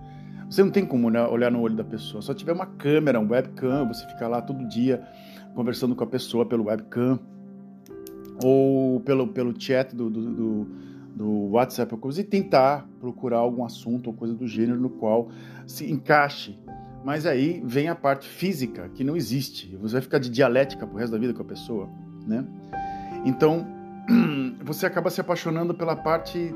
Você 0.51 0.63
não 0.63 0.69
tem 0.69 0.85
como 0.85 1.07
olhar 1.07 1.49
no 1.49 1.61
olho 1.61 1.75
da 1.75 1.83
pessoa. 1.83 2.21
Só 2.21 2.33
tiver 2.33 2.51
uma 2.51 2.65
câmera, 2.65 3.19
um 3.19 3.27
webcam, 3.27 3.87
você 3.87 4.05
fica 4.05 4.27
lá 4.27 4.41
todo 4.41 4.67
dia 4.67 5.01
conversando 5.55 5.95
com 5.95 6.03
a 6.03 6.07
pessoa 6.07 6.45
pelo 6.45 6.65
webcam 6.65 7.17
ou 8.43 8.99
pelo, 8.99 9.27
pelo 9.27 9.59
chat 9.59 9.95
do, 9.95 10.09
do, 10.09 10.31
do 10.31 10.67
do 11.15 11.51
WhatsApp 11.51 11.95
coisa 11.97 12.21
e 12.21 12.23
tentar 12.23 12.87
procurar 12.99 13.37
algum 13.37 13.63
assunto 13.63 14.07
ou 14.07 14.13
coisa 14.13 14.33
do 14.33 14.47
gênero 14.47 14.79
no 14.79 14.89
qual 14.89 15.29
se 15.67 15.91
encaixe. 15.91 16.57
Mas 17.03 17.25
aí 17.25 17.61
vem 17.65 17.89
a 17.89 17.95
parte 17.95 18.27
física, 18.27 18.89
que 18.93 19.03
não 19.03 19.15
existe. 19.15 19.75
Você 19.77 19.93
vai 19.93 20.01
ficar 20.01 20.19
de 20.19 20.29
dialética 20.29 20.85
pro 20.85 20.97
resto 20.97 21.11
da 21.11 21.17
vida 21.17 21.33
com 21.33 21.41
a 21.41 21.45
pessoa, 21.45 21.89
né? 22.25 22.45
Então, 23.25 23.65
você 24.63 24.85
acaba 24.85 25.09
se 25.09 25.19
apaixonando 25.19 25.73
pela 25.73 25.95
parte 25.95 26.53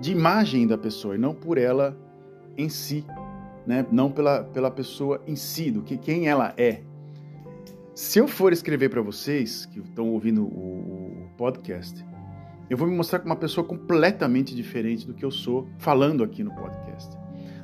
de 0.00 0.12
imagem 0.12 0.66
da 0.66 0.76
pessoa 0.76 1.14
e 1.14 1.18
não 1.18 1.34
por 1.34 1.56
ela 1.56 1.96
em 2.56 2.68
si, 2.68 3.04
né? 3.66 3.84
Não 3.90 4.10
pela, 4.10 4.44
pela 4.44 4.70
pessoa 4.70 5.20
em 5.26 5.36
si, 5.36 5.70
do 5.70 5.82
que 5.82 5.96
quem 5.96 6.28
ela 6.28 6.54
é. 6.56 6.82
Se 7.94 8.18
eu 8.18 8.28
for 8.28 8.52
escrever 8.52 8.90
para 8.90 9.00
vocês 9.00 9.66
que 9.66 9.80
estão 9.80 10.10
ouvindo 10.10 10.44
o, 10.44 11.24
o 11.24 11.30
podcast, 11.36 12.04
eu 12.68 12.76
vou 12.76 12.86
me 12.86 12.94
mostrar 12.94 13.20
como 13.20 13.32
uma 13.32 13.40
pessoa 13.40 13.66
completamente 13.66 14.54
diferente 14.54 15.06
do 15.06 15.14
que 15.14 15.24
eu 15.24 15.30
sou 15.30 15.68
falando 15.78 16.22
aqui 16.22 16.44
no 16.44 16.54
podcast. 16.54 17.16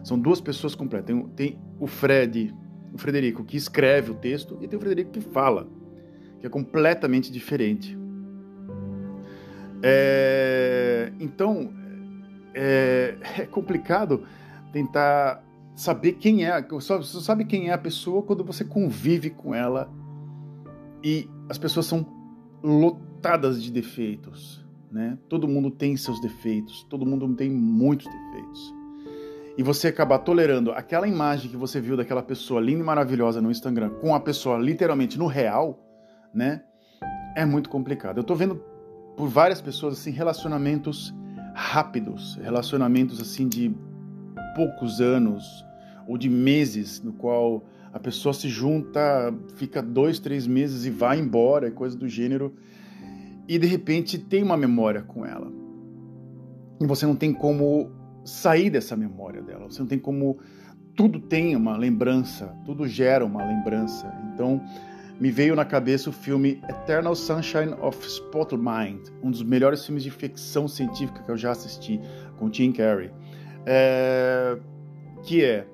São 0.02 0.18
duas 0.18 0.40
pessoas 0.40 0.74
completas. 0.74 1.06
Tem, 1.06 1.28
tem 1.28 1.58
o 1.78 1.86
Fred, 1.86 2.54
o 2.92 2.98
Frederico, 2.98 3.44
que 3.44 3.56
escreve 3.56 4.10
o 4.10 4.14
texto, 4.14 4.58
e 4.60 4.68
tem 4.68 4.76
o 4.76 4.80
Frederico 4.80 5.10
que 5.10 5.20
fala, 5.20 5.68
que 6.40 6.46
é 6.46 6.50
completamente 6.50 7.30
diferente. 7.30 7.96
É, 9.82 11.12
então, 11.18 11.72
é, 12.54 13.16
é, 13.38 13.46
complicado 13.46 14.22
tentar 14.72 15.42
saber 15.74 16.12
quem 16.12 16.44
é. 16.44 16.66
Só, 16.80 17.02
sabe 17.02 17.44
quem 17.44 17.68
é 17.68 17.72
a 17.72 17.78
pessoa 17.78 18.22
quando 18.22 18.44
você 18.44 18.64
convive 18.64 19.30
com 19.30 19.54
ela 19.54 19.90
e 21.02 21.28
as 21.48 21.58
pessoas 21.58 21.86
são 21.86 22.06
lotadas 22.62 23.62
de 23.62 23.70
defeitos 23.72 24.62
né? 24.92 25.16
Todo 25.28 25.48
mundo 25.48 25.70
tem 25.70 25.96
seus 25.96 26.20
defeitos, 26.20 26.86
todo 26.90 27.06
mundo 27.06 27.26
tem 27.34 27.50
muitos 27.50 28.06
defeitos. 28.06 28.74
E 29.56 29.62
você 29.62 29.88
acabar 29.88 30.18
tolerando 30.18 30.70
aquela 30.72 31.08
imagem 31.08 31.50
que 31.50 31.56
você 31.56 31.80
viu 31.80 31.96
daquela 31.96 32.22
pessoa 32.22 32.60
linda 32.60 32.80
e 32.80 32.84
maravilhosa 32.84 33.40
no 33.40 33.50
Instagram 33.50 33.90
com 34.00 34.14
a 34.14 34.20
pessoa 34.20 34.58
literalmente 34.58 35.18
no 35.18 35.26
real, 35.26 35.82
né? 36.34 36.62
É 37.34 37.44
muito 37.44 37.70
complicado. 37.70 38.18
Eu 38.18 38.24
tô 38.24 38.34
vendo 38.34 38.62
por 39.16 39.28
várias 39.28 39.60
pessoas 39.60 39.98
assim 39.98 40.10
relacionamentos 40.10 41.14
rápidos, 41.54 42.36
relacionamentos 42.36 43.20
assim 43.20 43.48
de 43.48 43.74
poucos 44.54 45.00
anos 45.00 45.64
ou 46.06 46.18
de 46.18 46.28
meses, 46.28 47.00
no 47.02 47.12
qual 47.12 47.64
a 47.92 47.98
pessoa 47.98 48.32
se 48.32 48.48
junta, 48.48 49.32
fica 49.56 49.82
dois, 49.82 50.18
três 50.18 50.46
meses 50.46 50.84
e 50.84 50.90
vai 50.90 51.18
embora, 51.18 51.70
coisa 51.70 51.96
do 51.96 52.08
gênero 52.08 52.54
e 53.48 53.58
de 53.58 53.66
repente 53.66 54.18
tem 54.18 54.42
uma 54.42 54.56
memória 54.56 55.02
com 55.02 55.26
ela. 55.26 55.52
E 56.80 56.86
você 56.86 57.06
não 57.06 57.14
tem 57.14 57.32
como 57.32 57.90
sair 58.24 58.70
dessa 58.70 58.96
memória 58.96 59.42
dela, 59.42 59.70
você 59.70 59.80
não 59.80 59.86
tem 59.86 59.98
como. 59.98 60.38
Tudo 60.94 61.20
tem 61.20 61.56
uma 61.56 61.76
lembrança, 61.76 62.54
tudo 62.64 62.86
gera 62.86 63.24
uma 63.24 63.44
lembrança. 63.44 64.12
Então, 64.32 64.60
me 65.18 65.30
veio 65.30 65.56
na 65.56 65.64
cabeça 65.64 66.10
o 66.10 66.12
filme 66.12 66.60
Eternal 66.68 67.14
Sunshine 67.14 67.72
of 67.80 68.06
Spotless 68.06 68.62
Mind, 68.62 69.08
um 69.22 69.30
dos 69.30 69.42
melhores 69.42 69.84
filmes 69.86 70.02
de 70.02 70.10
ficção 70.10 70.68
científica 70.68 71.22
que 71.22 71.30
eu 71.30 71.36
já 71.36 71.52
assisti, 71.52 72.00
com 72.38 72.50
Tim 72.50 72.72
Carrey. 72.72 73.10
É, 73.66 74.58
que 75.22 75.44
é 75.44 75.66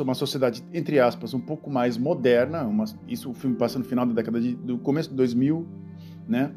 uma 0.00 0.14
sociedade, 0.14 0.64
entre 0.72 0.98
aspas, 0.98 1.34
um 1.34 1.40
pouco 1.40 1.70
mais 1.70 1.98
moderna. 1.98 2.62
Uma, 2.64 2.84
isso 3.08 3.30
o 3.30 3.34
filme 3.34 3.56
passa 3.56 3.78
no 3.78 3.84
final 3.84 4.06
da 4.06 4.12
década 4.12 4.40
de, 4.40 4.54
do 4.54 4.78
começo 4.78 5.10
de 5.10 5.16
2000, 5.16 5.66
né? 6.28 6.52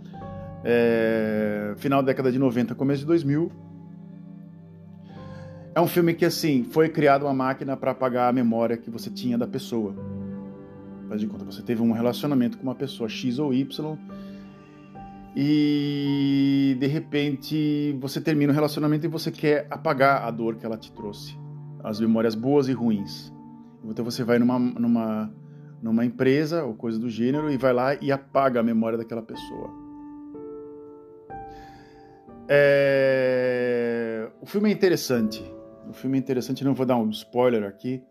É, 0.63 1.73
final 1.77 2.01
da 2.01 2.07
década 2.07 2.31
de 2.31 2.39
90, 2.39 2.75
começo 2.75 3.01
de 3.01 3.07
2000. 3.07 3.51
É 5.73 5.81
um 5.81 5.87
filme 5.87 6.13
que, 6.13 6.23
assim, 6.23 6.63
foi 6.63 6.87
criada 6.87 7.25
uma 7.25 7.33
máquina 7.33 7.75
para 7.75 7.91
apagar 7.91 8.29
a 8.29 8.33
memória 8.33 8.77
que 8.77 8.89
você 8.89 9.09
tinha 9.09 9.37
da 9.37 9.45
pessoa. 9.45 9.93
Faz 11.09 11.19
de 11.19 11.27
conta, 11.27 11.43
você 11.43 11.61
teve 11.61 11.81
um 11.81 11.91
relacionamento 11.91 12.57
com 12.57 12.63
uma 12.63 12.75
pessoa 12.75 13.09
X 13.09 13.37
ou 13.37 13.53
Y 13.53 13.97
e 15.35 16.77
de 16.79 16.87
repente 16.87 17.97
você 17.99 18.21
termina 18.21 18.53
o 18.53 18.55
relacionamento 18.55 19.05
e 19.05 19.09
você 19.09 19.31
quer 19.31 19.67
apagar 19.69 20.23
a 20.23 20.31
dor 20.31 20.55
que 20.55 20.65
ela 20.65 20.77
te 20.77 20.91
trouxe 20.91 21.37
as 21.83 21.99
memórias 21.99 22.33
boas 22.33 22.67
e 22.67 22.73
ruins. 22.73 23.31
Então 23.83 24.03
você 24.03 24.23
vai 24.23 24.39
numa, 24.39 24.57
numa, 24.57 25.31
numa 25.81 26.03
empresa 26.03 26.63
ou 26.63 26.73
coisa 26.73 26.97
do 26.97 27.07
gênero 27.09 27.51
e 27.51 27.57
vai 27.57 27.73
lá 27.73 27.93
e 27.95 28.11
apaga 28.11 28.59
a 28.59 28.63
memória 28.63 28.97
daquela 28.97 29.21
pessoa. 29.21 29.69
É... 32.47 34.27
O 34.41 34.47
filme 34.47 34.69
é 34.69 34.73
interessante. 34.73 35.43
O 35.87 35.93
filme 35.93 36.17
é 36.17 36.19
interessante, 36.19 36.63
não 36.63 36.73
vou 36.73 36.87
dar 36.87 36.97
um 36.97 37.11
spoiler 37.11 37.63
aqui, 37.63 38.01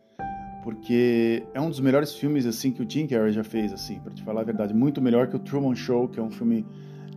porque 0.62 1.44
é 1.52 1.60
um 1.60 1.68
dos 1.68 1.80
melhores 1.80 2.14
filmes 2.14 2.46
assim 2.46 2.70
que 2.70 2.80
o 2.80 2.88
Jim 2.88 3.08
Carrey 3.08 3.32
já 3.32 3.42
fez, 3.42 3.72
assim, 3.72 3.98
para 3.98 4.12
te 4.14 4.22
falar 4.22 4.42
a 4.42 4.44
verdade, 4.44 4.72
muito 4.72 5.02
melhor 5.02 5.26
que 5.26 5.34
o 5.34 5.40
Truman 5.40 5.74
Show, 5.74 6.08
que 6.08 6.20
é 6.20 6.22
um 6.22 6.30
filme 6.30 6.64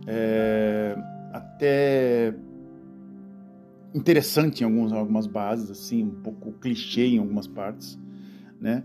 é... 0.08 0.96
até 1.32 2.34
interessante 3.94 4.62
em 4.62 4.64
alguns, 4.64 4.92
algumas 4.92 5.26
bases, 5.26 5.70
assim, 5.70 6.04
um 6.04 6.22
pouco 6.22 6.52
clichê 6.52 7.06
em 7.06 7.18
algumas 7.18 7.46
partes, 7.46 7.98
né? 8.60 8.82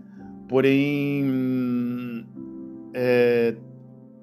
Porém, 0.48 2.26
é, 2.94 3.54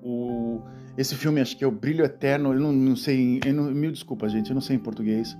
o, 0.04 0.60
esse 0.98 1.16
filme 1.16 1.42
acho 1.42 1.58
que 1.58 1.64
é 1.64 1.68
o 1.68 1.72
Brilho 1.72 2.04
Eterno, 2.04 2.54
eu 2.54 2.60
não, 2.60 2.72
não 2.72 2.96
sei, 2.96 3.40
eu 3.46 3.54
não, 3.54 3.72
mil 3.72 3.92
desculpas, 3.92 4.32
gente, 4.32 4.50
eu 4.50 4.54
não 4.54 4.62
sei 4.62 4.76
em 4.76 4.80
português 4.80 5.38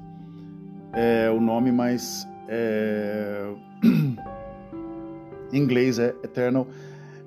é, 0.94 1.30
o 1.30 1.40
nome, 1.40 1.72
mas 1.72 2.28
é, 2.48 3.54
em 5.54 5.58
inglês 5.58 6.00
é 6.00 6.10
Eternal, 6.24 6.68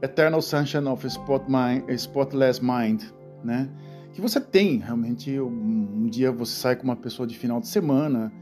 Eternal 0.02 0.42
Sunshine 0.42 0.86
of 0.86 1.06
a 1.06 1.92
Spotless 1.92 2.60
Mind, 2.62 3.04
né? 3.42 3.68
Que 4.14 4.20
você 4.20 4.40
tem 4.40 4.78
realmente 4.78 5.38
um, 5.40 6.04
um, 6.04 6.06
dia 6.06 6.30
você 6.30 6.52
sai 6.54 6.76
com 6.76 6.84
uma 6.84 6.94
pessoa 6.94 7.26
de 7.26 7.36
final 7.36 7.60
de 7.60 7.66
semana 7.66 8.32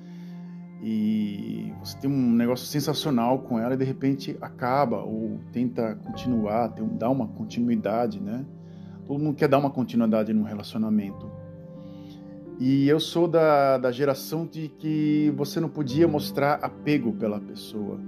e 0.82 1.72
você 1.80 1.96
tem 1.96 2.10
um 2.10 2.32
negócio 2.32 2.66
sensacional 2.66 3.38
com 3.38 3.58
ela 3.58 3.72
e 3.72 3.76
de 3.76 3.84
repente 3.84 4.36
acaba 4.40 5.02
ou 5.02 5.40
tenta 5.50 5.94
continuar, 6.04 6.68
tem, 6.68 6.84
uma 6.84 7.26
continuidade, 7.26 8.20
né? 8.20 8.44
Todo 9.06 9.18
mundo 9.18 9.34
quer 9.34 9.48
dar 9.48 9.58
uma 9.58 9.70
continuidade 9.70 10.32
no 10.34 10.42
relacionamento. 10.42 11.30
E 12.60 12.86
eu 12.86 13.00
sou 13.00 13.26
da, 13.26 13.78
da 13.78 13.90
geração 13.90 14.46
de 14.46 14.68
que 14.68 15.32
você 15.36 15.58
não 15.58 15.68
podia 15.68 16.06
mostrar 16.06 16.54
apego 16.62 17.12
pela 17.12 17.40
pessoa. 17.40 17.98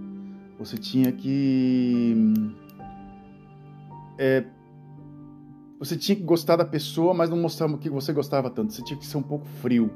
Você 0.59 0.77
tinha 0.77 1.11
que. 1.11 2.15
É, 4.19 4.45
você 5.85 5.97
tinha 5.97 6.17
que 6.17 6.23
gostar 6.23 6.57
da 6.57 6.65
pessoa, 6.65 7.13
mas 7.13 7.29
não 7.29 7.37
mostrar 7.37 7.67
o 7.67 7.79
que 7.79 7.91
você 7.91 8.13
gostava 8.13 8.51
tanto. 8.51 8.73
Você 8.73 8.83
tinha 8.83 8.99
que 8.99 9.07
ser 9.07 9.17
um 9.17 9.23
pouco 9.23 9.45
frio, 9.47 9.91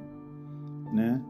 né? 0.92 1.22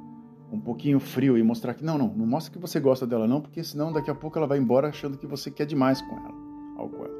Um 0.50 0.60
pouquinho 0.60 0.98
frio 0.98 1.36
e 1.36 1.42
mostrar 1.42 1.74
que 1.74 1.84
não, 1.84 1.98
não, 1.98 2.08
não 2.08 2.26
mostra 2.26 2.52
que 2.52 2.58
você 2.58 2.80
gosta 2.80 3.06
dela 3.06 3.26
não, 3.26 3.40
porque 3.40 3.62
senão 3.62 3.92
daqui 3.92 4.10
a 4.10 4.14
pouco 4.14 4.38
ela 4.38 4.46
vai 4.46 4.58
embora 4.58 4.88
achando 4.88 5.18
que 5.18 5.26
você 5.26 5.50
quer 5.50 5.66
demais 5.66 6.00
com 6.00 6.16
ela, 6.16 6.34
algo 6.76 6.96
com 6.96 7.04
ela. 7.04 7.18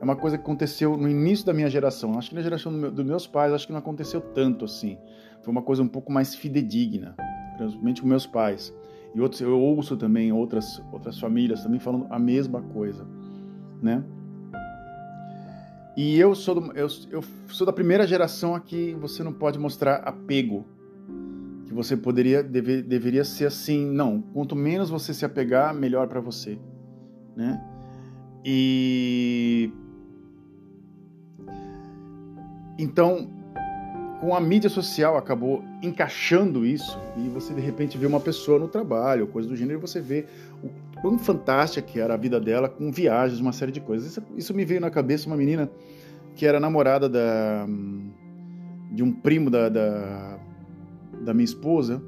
É 0.00 0.04
uma 0.04 0.14
coisa 0.14 0.38
que 0.38 0.44
aconteceu 0.44 0.96
no 0.96 1.08
início 1.08 1.44
da 1.44 1.52
minha 1.52 1.68
geração. 1.68 2.16
Acho 2.16 2.30
que 2.30 2.36
na 2.36 2.42
geração 2.42 2.70
do 2.70 2.78
meu, 2.78 2.90
dos 2.90 3.04
meus 3.04 3.26
pais, 3.26 3.52
acho 3.52 3.66
que 3.66 3.72
não 3.72 3.80
aconteceu 3.80 4.20
tanto 4.20 4.64
assim. 4.64 4.96
Foi 5.42 5.50
uma 5.50 5.62
coisa 5.62 5.82
um 5.82 5.88
pouco 5.88 6.12
mais 6.12 6.34
fidedigna, 6.36 7.16
principalmente 7.56 8.00
com 8.00 8.06
meus 8.06 8.26
pais. 8.26 8.72
E 9.14 9.20
outros, 9.20 9.40
eu 9.40 9.58
ouço 9.58 9.96
também 9.96 10.32
outras 10.32 10.80
outras 10.92 11.18
famílias 11.18 11.62
também 11.62 11.80
falando 11.80 12.06
a 12.10 12.18
mesma 12.18 12.62
coisa, 12.62 13.04
né? 13.82 14.04
E 15.98 16.16
eu 16.16 16.32
sou, 16.32 16.54
do, 16.54 16.72
eu, 16.78 16.86
eu 17.10 17.24
sou 17.48 17.66
da 17.66 17.72
primeira 17.72 18.06
geração 18.06 18.54
a 18.54 18.60
que 18.60 18.94
você 19.00 19.20
não 19.24 19.32
pode 19.32 19.58
mostrar 19.58 19.96
apego. 19.96 20.64
Que 21.66 21.74
você 21.74 21.96
poderia, 21.96 22.40
deve, 22.40 22.82
deveria 22.82 23.24
ser 23.24 23.46
assim, 23.46 23.84
não, 23.84 24.22
quanto 24.22 24.54
menos 24.54 24.90
você 24.90 25.12
se 25.12 25.24
apegar, 25.24 25.74
melhor 25.74 26.06
para 26.06 26.20
você, 26.20 26.56
né? 27.34 27.60
E 28.44 29.72
então, 32.78 33.28
com 34.20 34.36
a 34.36 34.40
mídia 34.40 34.70
social 34.70 35.16
acabou 35.16 35.64
encaixando 35.82 36.64
isso 36.64 36.96
e 37.16 37.28
você 37.28 37.52
de 37.52 37.60
repente 37.60 37.98
vê 37.98 38.06
uma 38.06 38.20
pessoa 38.20 38.56
no 38.60 38.68
trabalho, 38.68 39.26
coisa 39.26 39.48
do 39.48 39.56
gênero, 39.56 39.80
e 39.80 39.82
você 39.82 40.00
vê 40.00 40.26
o 40.62 40.68
quão 41.00 41.18
fantástica 41.18 41.86
que 41.86 42.00
era 42.00 42.14
a 42.14 42.16
vida 42.16 42.40
dela 42.40 42.68
com 42.68 42.90
viagens, 42.90 43.40
uma 43.40 43.52
série 43.52 43.72
de 43.72 43.80
coisas. 43.80 44.10
Isso, 44.10 44.22
isso 44.36 44.54
me 44.54 44.64
veio 44.64 44.80
na 44.80 44.90
cabeça 44.90 45.26
uma 45.26 45.36
menina 45.36 45.70
que 46.34 46.46
era 46.46 46.60
namorada 46.60 47.08
da, 47.08 47.66
de 48.92 49.02
um 49.02 49.12
primo 49.12 49.50
da, 49.50 49.68
da, 49.68 50.38
da 51.24 51.34
minha 51.34 51.44
esposa, 51.44 52.02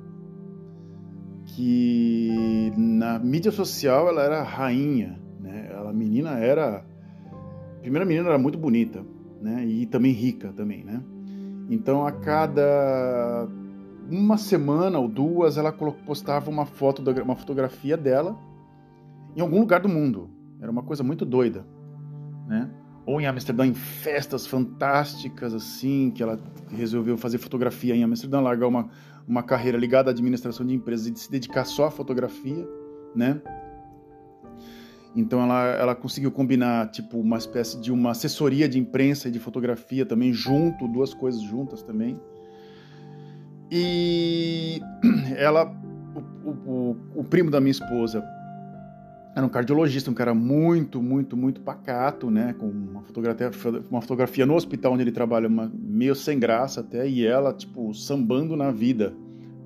que 1.47 2.73
na 2.77 3.19
mídia 3.19 3.51
social 3.51 4.09
ela 4.09 4.23
era 4.23 4.43
rainha, 4.43 5.21
né? 5.41 5.69
Ela, 5.71 5.91
a 5.91 5.93
menina 5.93 6.39
era... 6.39 6.85
A 7.79 7.81
primeira 7.81 8.05
menina 8.05 8.29
era 8.29 8.39
muito 8.39 8.59
bonita, 8.59 9.05
né? 9.41 9.65
E 9.65 9.87
também 9.87 10.13
rica 10.13 10.53
também, 10.53 10.85
né? 10.85 11.03
Então 11.69 12.07
a 12.07 12.13
cada 12.13 13.49
uma 14.09 14.37
semana 14.37 14.99
ou 14.99 15.09
duas 15.09 15.57
ela 15.57 15.73
postava 15.73 16.51
uma 16.51 16.67
foto, 16.67 17.03
uma 17.23 17.37
fotografia 17.37 17.97
dela 17.97 18.37
em 19.37 19.41
algum 19.41 19.61
lugar 19.61 19.81
do 19.81 19.89
mundo. 19.89 20.31
Era 20.61 20.71
uma 20.71 20.83
coisa 20.83 21.03
muito 21.03 21.25
doida, 21.25 21.67
né? 22.47 22.71
Ou 23.07 23.21
em 23.21 23.27
Amsterdã, 23.27 23.67
em 23.67 23.75
festas 23.75 24.47
fantásticas, 24.47 25.55
assim, 25.55 26.11
que 26.11 26.23
ela 26.23 26.39
resolveu 26.69 27.17
fazer 27.17 27.39
fotografia 27.39 27.97
em 27.97 28.05
Amsterdã, 28.05 28.41
largar 28.41 28.69
uma, 28.69 28.89
uma 29.27 29.43
carreira 29.43 29.79
ligada 29.79 30.11
à 30.11 30.13
administração 30.13 30.67
de 30.67 30.75
empresas 30.75 31.07
e 31.07 31.19
se 31.19 31.31
dedicar 31.31 31.65
só 31.65 31.87
à 31.87 31.91
fotografia, 31.91 32.69
né? 33.15 33.41
Então 35.17 35.43
ela, 35.43 35.65
ela 35.71 35.95
conseguiu 35.95 36.31
combinar 36.31 36.89
tipo 36.91 37.19
uma 37.19 37.37
espécie 37.37 37.81
de 37.81 37.91
uma 37.91 38.13
assessoria 38.13 38.69
de 38.69 38.79
imprensa 38.79 39.29
e 39.29 39.31
de 39.31 39.41
fotografia 39.41 40.07
também 40.07 40.33
junto, 40.33 40.87
duas 40.87 41.13
coisas 41.13 41.41
juntas 41.41 41.83
também. 41.83 42.21
E 43.71 44.81
ela, 45.37 45.73
o, 46.45 46.51
o, 46.51 46.97
o 47.17 47.25
primo 47.25 47.51
da 47.51 47.61
minha 47.61 47.73
esposa, 47.73 48.23
era 49.35 49.47
um 49.47 49.49
cardiologista, 49.49 50.11
um 50.11 50.15
cara 50.15 50.35
muito, 50.35 51.01
muito, 51.01 51.37
muito 51.37 51.61
pacato, 51.61 52.31
né? 52.31 52.53
Com 52.59 52.67
uma 52.67 53.03
fotografia, 53.03 53.51
uma 53.91 54.01
fotografia 54.01 54.45
no 54.45 54.55
hospital 54.55 54.93
onde 54.93 55.03
ele 55.03 55.13
trabalha, 55.13 55.49
uma, 55.49 55.71
meio 55.73 56.15
sem 56.15 56.39
graça 56.39 56.81
até, 56.81 57.09
e 57.09 57.25
ela, 57.25 57.53
tipo, 57.53 57.95
sambando 57.95 58.57
na 58.57 58.71
vida, 58.71 59.15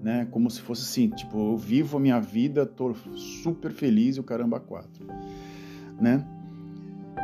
né? 0.03 0.29
Como 0.31 0.51
se 0.51 0.61
fosse 0.61 0.83
assim, 0.83 1.09
tipo, 1.09 1.53
eu 1.53 1.57
vivo 1.57 1.97
a 1.97 2.01
minha 2.01 2.21
vida, 2.21 2.67
tô 2.67 2.95
super 3.17 3.73
feliz 3.73 4.17
e 4.17 4.21
o 4.21 4.23
caramba 4.23 4.61
quatro, 4.61 5.07
né? 5.99 6.25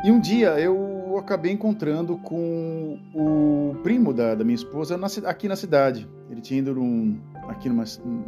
E 0.03 0.09
um 0.09 0.19
dia 0.19 0.59
eu 0.59 1.15
acabei 1.19 1.51
encontrando 1.51 2.17
com 2.17 2.97
o 3.13 3.75
primo 3.83 4.11
da, 4.11 4.33
da 4.33 4.43
minha 4.43 4.55
esposa 4.55 4.97
na, 4.97 5.07
aqui 5.25 5.47
na 5.47 5.55
cidade. 5.55 6.09
Ele 6.29 6.41
tinha 6.41 6.59
ido 6.59 6.73
num, 6.73 7.19
aqui 7.47 7.69
numa, 7.69 7.83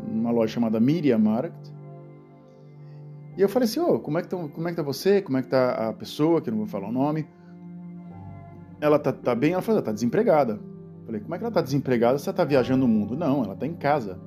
numa 0.07 0.29
loja 0.29 0.53
chamada 0.53 0.79
Miriam 0.79 1.17
Market, 1.17 1.73
e 3.37 3.41
eu 3.41 3.49
falei 3.49 3.67
assim, 3.67 3.79
ô, 3.79 3.95
oh, 3.95 3.99
como, 3.99 4.19
é 4.19 4.21
que 4.21 4.29
como 4.29 4.67
é 4.67 4.71
que 4.71 4.77
tá 4.77 4.83
você? 4.83 5.21
Como 5.21 5.37
é 5.37 5.41
que 5.41 5.47
tá 5.47 5.89
a 5.89 5.93
pessoa, 5.93 6.41
que 6.41 6.49
eu 6.49 6.51
não 6.51 6.59
vou 6.59 6.67
falar 6.67 6.89
o 6.89 6.91
nome? 6.91 7.27
Ela 8.79 8.99
tá, 8.99 9.11
tá 9.11 9.33
bem? 9.33 9.53
Ela 9.53 9.61
falou, 9.61 9.79
ela 9.79 9.85
tá 9.85 9.91
desempregada. 9.91 10.53
Eu 10.99 11.05
falei, 11.05 11.21
como 11.21 11.33
é 11.33 11.37
que 11.37 11.43
ela 11.43 11.53
tá 11.53 11.61
desempregada 11.61 12.17
se 12.19 12.29
ela 12.29 12.35
tá 12.35 12.43
viajando 12.43 12.85
o 12.85 12.87
mundo? 12.87 13.15
Não, 13.15 13.43
ela 13.43 13.55
tá 13.55 13.65
em 13.65 13.73
casa. 13.73 14.19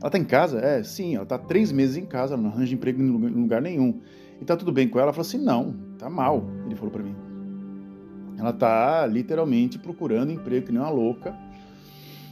Ela 0.00 0.10
tá 0.10 0.18
em 0.18 0.24
casa? 0.24 0.60
É, 0.60 0.82
sim, 0.82 1.16
ela 1.16 1.26
tá 1.26 1.38
três 1.38 1.72
meses 1.72 1.96
em 1.96 2.06
casa, 2.06 2.34
ela 2.34 2.42
não 2.42 2.50
arranja 2.50 2.74
emprego 2.74 3.02
em 3.02 3.10
lugar 3.10 3.60
nenhum. 3.60 4.00
E 4.40 4.44
tá 4.44 4.56
tudo 4.56 4.70
bem 4.70 4.88
com 4.88 4.98
ela? 4.98 5.06
Ela 5.06 5.12
falou 5.12 5.26
assim, 5.26 5.38
não, 5.38 5.74
tá 5.98 6.08
mal, 6.08 6.44
ele 6.64 6.76
falou 6.76 6.92
para 6.92 7.02
mim. 7.02 7.16
Ela 8.38 8.52
tá 8.52 9.06
literalmente 9.06 9.78
procurando 9.78 10.30
emprego 10.30 10.66
que 10.66 10.72
nem 10.72 10.80
uma 10.80 10.90
louca 10.90 11.34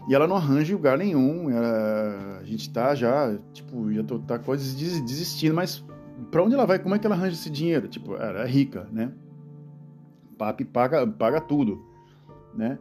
e 0.09 0.14
ela 0.14 0.27
não 0.27 0.37
arranja 0.37 0.73
em 0.73 0.77
lugar 0.77 0.99
nenhum. 0.99 1.51
Ela, 1.51 2.38
a 2.40 2.45
gente 2.45 2.71
tá 2.71 2.95
já, 2.95 3.37
tipo, 3.53 3.93
já 3.93 4.03
tô, 4.03 4.19
tá 4.19 4.38
quase 4.38 4.77
desistindo, 4.77 5.55
mas 5.55 5.85
para 6.31 6.43
onde 6.43 6.55
ela 6.55 6.67
vai? 6.67 6.79
Como 6.79 6.95
é 6.95 6.99
que 6.99 7.07
ela 7.07 7.14
arranja 7.14 7.35
esse 7.35 7.51
dinheiro? 7.51 7.88
Tipo, 7.88 8.17
ela 8.17 8.40
é 8.40 8.47
rica, 8.47 8.87
né? 8.93 9.12
Papi 10.37 10.64
paga, 10.64 11.07
paga 11.07 11.40
tudo, 11.40 11.83
né? 12.55 12.79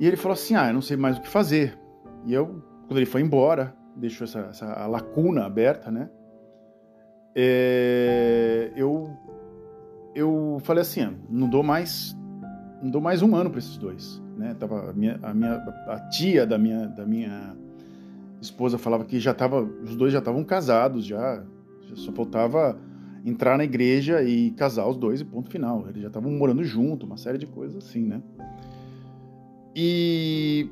E 0.00 0.06
ele 0.06 0.16
falou 0.16 0.34
assim: 0.34 0.54
Ah, 0.54 0.68
eu 0.68 0.74
não 0.74 0.82
sei 0.82 0.96
mais 0.96 1.18
o 1.18 1.20
que 1.20 1.28
fazer. 1.28 1.78
E 2.24 2.34
eu, 2.34 2.62
quando 2.86 2.96
ele 2.96 3.06
foi 3.06 3.20
embora, 3.20 3.76
deixou 3.94 4.24
essa, 4.24 4.40
essa 4.40 4.86
lacuna 4.86 5.44
aberta, 5.44 5.90
né? 5.90 6.10
É, 7.34 8.72
eu, 8.74 9.14
eu 10.14 10.58
falei 10.64 10.82
assim: 10.82 11.02
ah, 11.02 11.12
não 11.28 11.48
dou 11.48 11.62
mais, 11.62 12.16
não 12.82 12.90
dou 12.90 13.00
mais 13.00 13.22
um 13.22 13.36
ano 13.36 13.50
para 13.50 13.58
esses 13.58 13.76
dois 13.76 14.25
né? 14.36 14.54
Tava 14.58 14.90
a 14.90 14.92
minha, 14.92 15.18
a 15.22 15.32
minha 15.32 15.54
a 15.54 16.00
tia 16.10 16.46
da 16.46 16.58
minha 16.58 16.86
da 16.86 17.06
minha 17.06 17.56
esposa 18.40 18.78
falava 18.78 19.04
que 19.04 19.18
já 19.18 19.32
tava 19.32 19.62
os 19.62 19.96
dois 19.96 20.12
já 20.12 20.18
estavam 20.18 20.44
casados 20.44 21.04
já, 21.04 21.42
já 21.88 21.96
só 21.96 22.12
faltava 22.12 22.78
entrar 23.24 23.58
na 23.58 23.64
igreja 23.64 24.22
e 24.22 24.52
casar 24.52 24.86
os 24.86 24.96
dois 24.96 25.20
e 25.20 25.24
ponto 25.24 25.50
final. 25.50 25.84
Eles 25.88 26.02
já 26.02 26.08
estavam 26.08 26.30
morando 26.30 26.62
junto, 26.62 27.06
uma 27.06 27.16
série 27.16 27.38
de 27.38 27.46
coisas 27.46 27.84
assim, 27.84 28.04
né? 28.04 28.22
E 29.74 30.68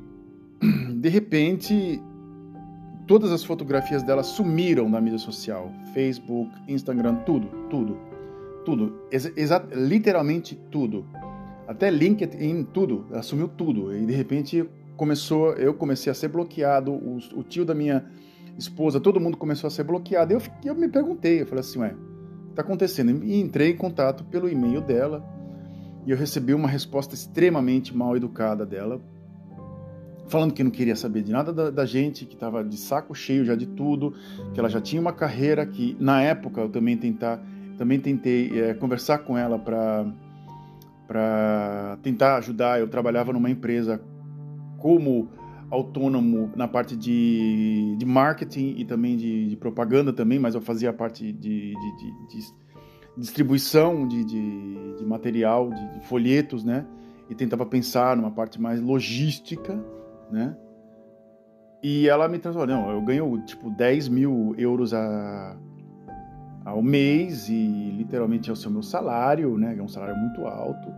de 0.95 1.09
repente 1.09 2.01
todas 3.05 3.31
as 3.31 3.43
fotografias 3.43 4.03
dela 4.03 4.23
sumiram 4.23 4.89
na 4.89 4.99
mídia 5.01 5.19
social, 5.19 5.71
Facebook, 5.93 6.51
Instagram, 6.67 7.15
tudo, 7.17 7.47
tudo, 7.69 7.97
tudo, 8.63 9.01
exa 9.11 9.63
literalmente 9.73 10.55
tudo 10.71 11.05
até 11.67 11.89
LinkedIn, 11.89 12.63
tudo, 12.65 13.05
assumiu 13.13 13.47
tudo. 13.47 13.95
E 13.95 14.05
de 14.05 14.13
repente 14.13 14.67
começou, 14.95 15.53
eu 15.53 15.73
comecei 15.73 16.11
a 16.11 16.15
ser 16.15 16.29
bloqueado, 16.29 16.91
o, 16.91 17.17
o 17.35 17.43
tio 17.43 17.65
da 17.65 17.73
minha 17.73 18.05
esposa, 18.57 18.99
todo 18.99 19.19
mundo 19.19 19.37
começou 19.37 19.67
a 19.67 19.71
ser 19.71 19.83
bloqueado. 19.83 20.33
Eu, 20.33 20.41
eu 20.63 20.75
me 20.75 20.87
perguntei, 20.87 21.41
eu 21.41 21.45
falei 21.45 21.61
assim, 21.61 21.79
ué, 21.79 21.95
tá 22.53 22.61
acontecendo? 22.61 23.23
E 23.23 23.39
entrei 23.39 23.71
em 23.71 23.77
contato 23.77 24.23
pelo 24.23 24.49
e-mail 24.49 24.81
dela 24.81 25.23
e 26.05 26.11
eu 26.11 26.17
recebi 26.17 26.53
uma 26.53 26.67
resposta 26.67 27.15
extremamente 27.15 27.95
mal 27.95 28.15
educada 28.15 28.65
dela, 28.65 29.01
falando 30.27 30.53
que 30.53 30.63
não 30.63 30.71
queria 30.71 30.95
saber 30.95 31.23
de 31.23 31.31
nada 31.31 31.51
da, 31.51 31.69
da 31.69 31.85
gente, 31.85 32.25
que 32.25 32.35
estava 32.35 32.63
de 32.63 32.77
saco 32.77 33.13
cheio 33.13 33.43
já 33.43 33.55
de 33.55 33.65
tudo, 33.65 34.13
que 34.53 34.59
ela 34.59 34.69
já 34.69 34.79
tinha 34.79 35.01
uma 35.01 35.13
carreira, 35.13 35.65
que 35.65 35.97
na 35.99 36.21
época 36.21 36.61
eu 36.61 36.69
também 36.69 36.95
tentar, 36.95 37.43
também 37.77 37.99
tentei 37.99 38.59
é, 38.59 38.73
conversar 38.73 39.19
com 39.19 39.37
ela 39.37 39.57
para 39.57 40.05
para 41.07 41.97
tentar 42.01 42.37
ajudar. 42.37 42.79
Eu 42.79 42.87
trabalhava 42.87 43.33
numa 43.33 43.49
empresa 43.49 44.01
como 44.77 45.29
autônomo 45.69 46.51
na 46.55 46.67
parte 46.67 46.95
de, 46.95 47.95
de 47.97 48.05
marketing 48.05 48.75
e 48.77 48.85
também 48.85 49.17
de, 49.17 49.49
de 49.49 49.55
propaganda 49.55 50.13
também, 50.13 50.39
mas 50.39 50.55
eu 50.55 50.61
fazia 50.61 50.89
a 50.89 50.93
parte 50.93 51.31
de, 51.31 51.73
de, 51.73 52.53
distribuição 53.17 54.07
de, 54.07 54.23
material, 55.05 55.69
de, 55.71 56.05
folhetos, 56.07 56.63
né? 56.63 56.85
E 57.29 57.35
tentava 57.35 57.65
pensar 57.65 58.15
numa 58.15 58.31
parte 58.31 58.61
mais 58.61 58.79
logística, 58.81 59.83
né? 60.31 60.55
E 61.81 62.07
ela 62.07 62.27
me 62.27 62.39
transformou, 62.39 62.75
não, 62.75 62.91
eu 62.91 63.01
ganho 63.01 63.43
tipo 63.45 63.69
10 63.69 64.07
mil 64.07 64.55
euros 64.57 64.93
a, 64.93 65.57
ao 66.65 66.81
mês 66.81 67.47
e 67.47 67.91
literalmente 67.95 68.49
é 68.49 68.53
o 68.53 68.55
seu 68.55 68.71
meu 68.71 68.81
salário, 68.81 69.55
né? 69.57 69.75
É 69.77 69.81
um 69.81 69.87
salário 69.87 70.17
muito 70.17 70.41
alto. 70.45 70.91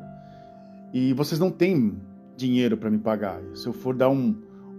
e 0.93 1.11
vocês 1.13 1.39
não 1.39 1.51
têm 1.51 1.99
dinheiro 2.37 2.77
para 2.77 2.89
me 2.89 2.97
pagar. 2.97 3.41
Se 3.53 3.67
eu 3.67 3.73
for 3.73 3.93
dar 3.93 4.09
um, 4.09 4.33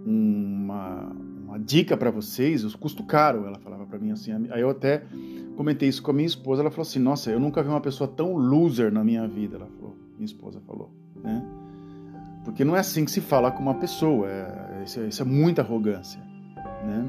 uma, 0.05 1.11
uma 1.45 1.59
dica 1.59 1.95
para 1.95 2.09
vocês, 2.09 2.63
eu 2.63 2.71
custo 2.79 3.03
caro. 3.03 3.45
Ela 3.45 3.59
falava 3.59 3.85
para 3.85 3.99
mim 3.99 4.11
assim. 4.11 4.31
Aí 4.49 4.61
eu 4.61 4.69
até 4.69 5.03
comentei 5.55 5.87
isso 5.87 6.01
com 6.01 6.09
a 6.09 6.13
minha 6.13 6.25
esposa. 6.25 6.61
Ela 6.61 6.71
falou 6.71 6.83
assim: 6.83 6.99
Nossa, 6.99 7.29
eu 7.29 7.39
nunca 7.39 7.61
vi 7.61 7.69
uma 7.69 7.81
pessoa 7.81 8.07
tão 8.07 8.35
loser 8.35 8.91
na 8.91 9.03
minha 9.03 9.27
vida. 9.27 9.57
Ela 9.57 9.67
falou, 9.67 9.95
minha 10.17 10.25
esposa 10.25 10.59
falou, 10.65 10.89
né? 11.21 11.45
Porque 12.43 12.63
não 12.63 12.75
é 12.75 12.79
assim 12.79 13.05
que 13.05 13.11
se 13.11 13.21
fala 13.21 13.51
com 13.51 13.61
uma 13.61 13.75
pessoa. 13.75 14.27
É, 14.27 14.83
isso, 14.85 14.99
é, 15.01 15.07
isso 15.07 15.21
é 15.21 15.25
muita 15.25 15.61
arrogância, 15.61 16.21
né? 16.83 17.07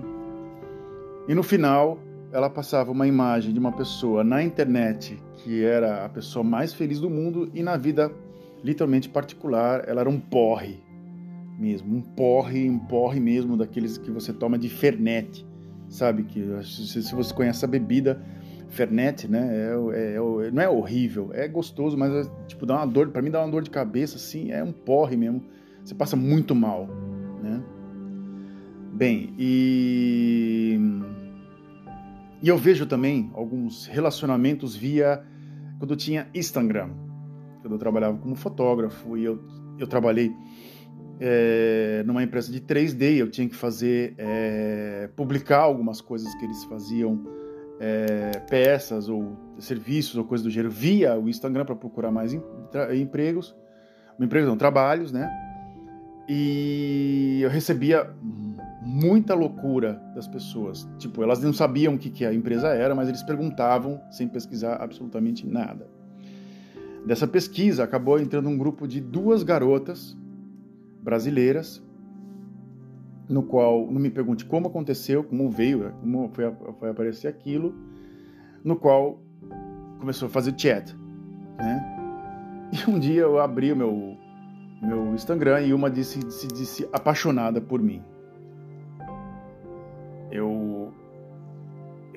E 1.29 1.35
no 1.35 1.43
final, 1.43 1.99
ela 2.33 2.49
passava 2.49 2.91
uma 2.91 3.07
imagem 3.07 3.53
de 3.53 3.59
uma 3.59 3.73
pessoa 3.73 4.23
na 4.23 4.43
internet 4.43 5.19
que 5.37 5.65
era 5.65 6.05
a 6.05 6.09
pessoa 6.09 6.45
mais 6.45 6.73
feliz 6.73 7.01
do 7.01 7.11
mundo 7.11 7.51
e 7.55 7.63
na 7.63 7.77
vida 7.77 8.11
literalmente 8.63 9.09
particular, 9.09 9.85
ela 9.89 10.01
era 10.03 10.11
um 10.11 10.21
porre 10.21 10.79
mesmo, 11.59 11.97
um 11.97 12.01
porre, 12.01 12.69
um 12.69 12.79
porre 12.79 13.21
mesmo 13.21 13.57
daqueles 13.57 13.99
que 13.99 14.11
você 14.11 14.33
toma 14.33 14.59
de 14.59 14.69
Fernet, 14.69 15.47
sabe? 15.89 16.25
Que 16.25 16.43
se 16.65 17.15
você 17.15 17.35
conhece 17.35 17.65
a 17.65 17.69
bebida 17.69 18.23
Fernet, 18.69 19.29
né? 19.29 19.51
É, 19.53 19.99
é, 19.99 20.47
é, 20.47 20.51
não 20.51 20.63
é 20.63 20.69
horrível, 20.69 21.31
é 21.35 21.47
gostoso, 21.49 21.99
mas 21.99 22.27
é, 22.27 22.31
tipo 22.47 22.65
dá 22.65 22.77
uma 22.77 22.87
dor, 22.87 23.09
para 23.09 23.21
mim 23.21 23.31
dá 23.31 23.43
uma 23.43 23.51
dor 23.51 23.63
de 23.63 23.71
cabeça, 23.71 24.17
assim, 24.17 24.51
é 24.51 24.63
um 24.63 24.73
porre 24.73 25.17
mesmo. 25.17 25.43
Você 25.85 25.95
passa 25.95 26.17
muito 26.17 26.55
mal, 26.55 26.89
né? 27.43 27.63
Bem, 28.93 29.35
e 29.39 30.79
e 32.43 32.49
eu 32.49 32.57
vejo 32.57 32.87
também 32.87 33.31
alguns 33.35 33.87
relacionamentos 33.87 34.75
via 34.75 35.23
quando 35.79 35.93
eu 35.93 35.97
tinha 35.97 36.29
Instagram, 36.35 36.91
quando 37.61 37.75
eu 37.75 37.79
trabalhava 37.79 38.17
como 38.19 38.35
fotógrafo 38.35 39.17
e 39.17 39.25
eu, 39.25 39.43
eu 39.79 39.87
trabalhei 39.87 40.33
é, 41.21 42.03
numa 42.07 42.23
empresa 42.23 42.51
de 42.51 42.61
3D, 42.61 43.19
eu 43.19 43.31
tinha 43.31 43.47
que 43.47 43.55
fazer, 43.55 44.15
é, 44.17 45.11
publicar 45.15 45.61
algumas 45.61 46.01
coisas 46.01 46.35
que 46.37 46.45
eles 46.45 46.65
faziam, 46.65 47.23
é, 47.79 48.41
peças 48.49 49.09
ou 49.09 49.37
serviços 49.59 50.17
ou 50.17 50.25
coisas 50.25 50.43
do 50.45 50.51
gênero, 50.51 50.71
via 50.71 51.19
o 51.19 51.29
Instagram 51.29 51.67
para 51.67 51.77
procurar 51.77 52.11
mais 52.11 52.33
em, 52.33 52.43
empregos, 52.99 53.55
empregos 54.19 54.49
não, 54.49 54.57
trabalhos, 54.57 55.13
né? 55.13 55.31
E 56.29 57.41
eu 57.43 57.51
recebia 57.51 58.09
muita 58.81 59.35
loucura 59.35 60.01
das 60.15 60.27
pessoas. 60.27 60.89
Tipo, 60.99 61.23
elas 61.23 61.43
não 61.43 61.53
sabiam 61.53 61.95
o 61.95 61.99
que, 61.99 62.11
que 62.11 62.25
a 62.25 62.33
empresa 62.33 62.69
era, 62.69 62.95
mas 62.95 63.09
eles 63.09 63.23
perguntavam 63.23 64.01
sem 64.11 64.27
pesquisar 64.27 64.77
absolutamente 64.77 65.47
nada. 65.47 65.87
Dessa 67.05 67.27
pesquisa 67.27 67.85
acabou 67.85 68.19
entrando 68.19 68.49
um 68.49 68.57
grupo 68.57 68.87
de 68.87 69.01
duas 69.01 69.43
garotas 69.43 70.17
brasileiras, 71.03 71.83
no 73.29 73.43
qual, 73.43 73.91
não 73.91 74.01
me 74.01 74.11
pergunte 74.11 74.45
como 74.45 74.69
aconteceu, 74.69 75.23
como 75.23 75.49
veio, 75.49 75.93
como 76.01 76.31
foi, 76.33 76.53
foi 76.79 76.91
aparecer 76.91 77.29
aquilo, 77.29 77.75
no 78.63 78.77
qual 78.77 79.23
começou 79.99 80.27
a 80.27 80.31
fazer 80.31 80.55
chat, 80.59 80.95
né? 81.57 81.97
E 82.73 82.89
um 82.89 82.99
dia 82.99 83.23
eu 83.23 83.41
abri 83.41 83.73
o 83.73 83.77
meu, 83.77 84.17
meu 84.81 85.15
Instagram 85.15 85.61
e 85.63 85.75
uma 85.75 85.91
disse, 85.91 86.21
se 86.31 86.47
disse 86.49 86.89
apaixonada 86.93 87.61
por 87.61 87.83
mim. 87.83 88.03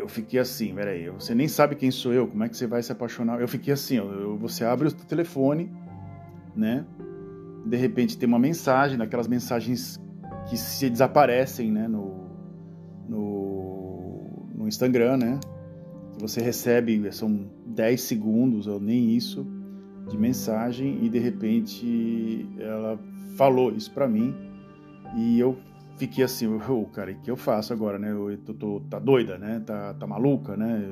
Eu 0.04 0.08
fiquei 0.08 0.40
assim, 0.40 0.74
peraí, 0.76 1.10
você 1.10 1.34
nem 1.34 1.48
sabe 1.48 1.76
quem 1.76 1.90
sou 1.90 2.14
eu, 2.14 2.28
como 2.28 2.44
é 2.44 2.50
que 2.50 2.56
você 2.56 2.68
vai 2.68 2.84
se 2.84 2.92
apaixonar? 2.92 3.42
Eu 3.42 3.48
fiquei 3.48 3.74
assim, 3.74 3.96
eu, 3.96 4.38
você 4.38 4.64
abre 4.64 4.88
o 4.88 4.92
telefone, 4.92 5.72
né? 6.56 6.86
de 7.66 7.78
repente 7.78 8.18
tem 8.18 8.28
uma 8.28 8.40
mensagem, 8.40 8.98
daquelas 8.98 9.28
mensagens 9.28 10.00
que 10.50 10.58
se 10.58 10.90
desaparecem 10.90 11.72
né, 11.72 11.88
no, 11.88 12.28
no, 13.08 14.48
no 14.56 14.68
Instagram, 14.68 15.18
né? 15.18 15.40
Você 16.20 16.42
recebe, 16.42 17.12
são 17.12 17.50
10 17.66 18.02
segundos 18.02 18.68
ou 18.68 18.80
nem 18.80 19.16
isso 19.16 19.48
de 20.10 20.18
mensagem 20.18 21.04
e 21.04 21.10
de 21.10 21.18
repente 21.18 22.48
ela 22.60 23.00
falou 23.36 23.72
isso 23.72 23.90
para 23.92 24.08
mim 24.08 24.36
e 25.16 25.40
eu 25.40 25.58
fiquei 25.98 26.24
assim, 26.24 26.48
oh, 26.48 26.86
cara, 26.86 27.12
o 27.12 27.16
que 27.16 27.30
eu 27.30 27.38
faço 27.38 27.74
agora, 27.74 28.00
né? 28.00 28.12
Eu 28.12 28.38
tô, 28.38 28.54
tô, 28.54 28.82
tá 28.90 29.00
doida, 29.00 29.38
né? 29.38 29.62
Tá, 29.66 29.94
tá 29.94 30.08
maluca, 30.08 30.58
né? 30.58 30.92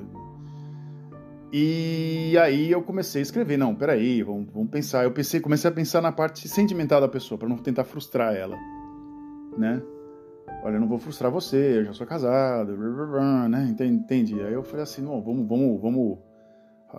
E 1.54 2.38
aí 2.38 2.72
eu 2.72 2.82
comecei 2.82 3.22
a 3.22 3.24
escrever, 3.24 3.58
não, 3.58 3.76
peraí, 3.76 4.24
vamos, 4.24 4.48
vamos 4.54 4.70
pensar. 4.70 5.04
Eu 5.04 5.12
pensei, 5.12 5.42
comecei 5.42 5.70
a 5.70 5.74
pensar 5.74 6.02
na 6.02 6.12
parte 6.12 6.48
sentimental 6.48 7.02
da 7.02 7.10
pessoa, 7.10 7.38
para 7.38 7.50
não 7.50 7.58
tentar 7.58 7.84
frustrar 7.84 8.34
ela, 8.34 8.56
né? 9.58 9.82
Olha, 10.64 10.76
eu 10.76 10.80
não 10.80 10.88
vou 10.88 10.98
frustrar 10.98 11.32
você, 11.32 11.80
eu 11.80 11.86
já 11.86 11.94
sou 11.94 12.08
casado, 12.08 12.78
né? 13.50 13.68
Entende? 13.70 14.40
Aí 14.42 14.54
eu 14.54 14.64
falei 14.64 14.84
assim, 14.84 15.02
não, 15.02 15.22
vamos, 15.22 15.46
vamos, 15.46 15.82
vamos, 15.82 16.20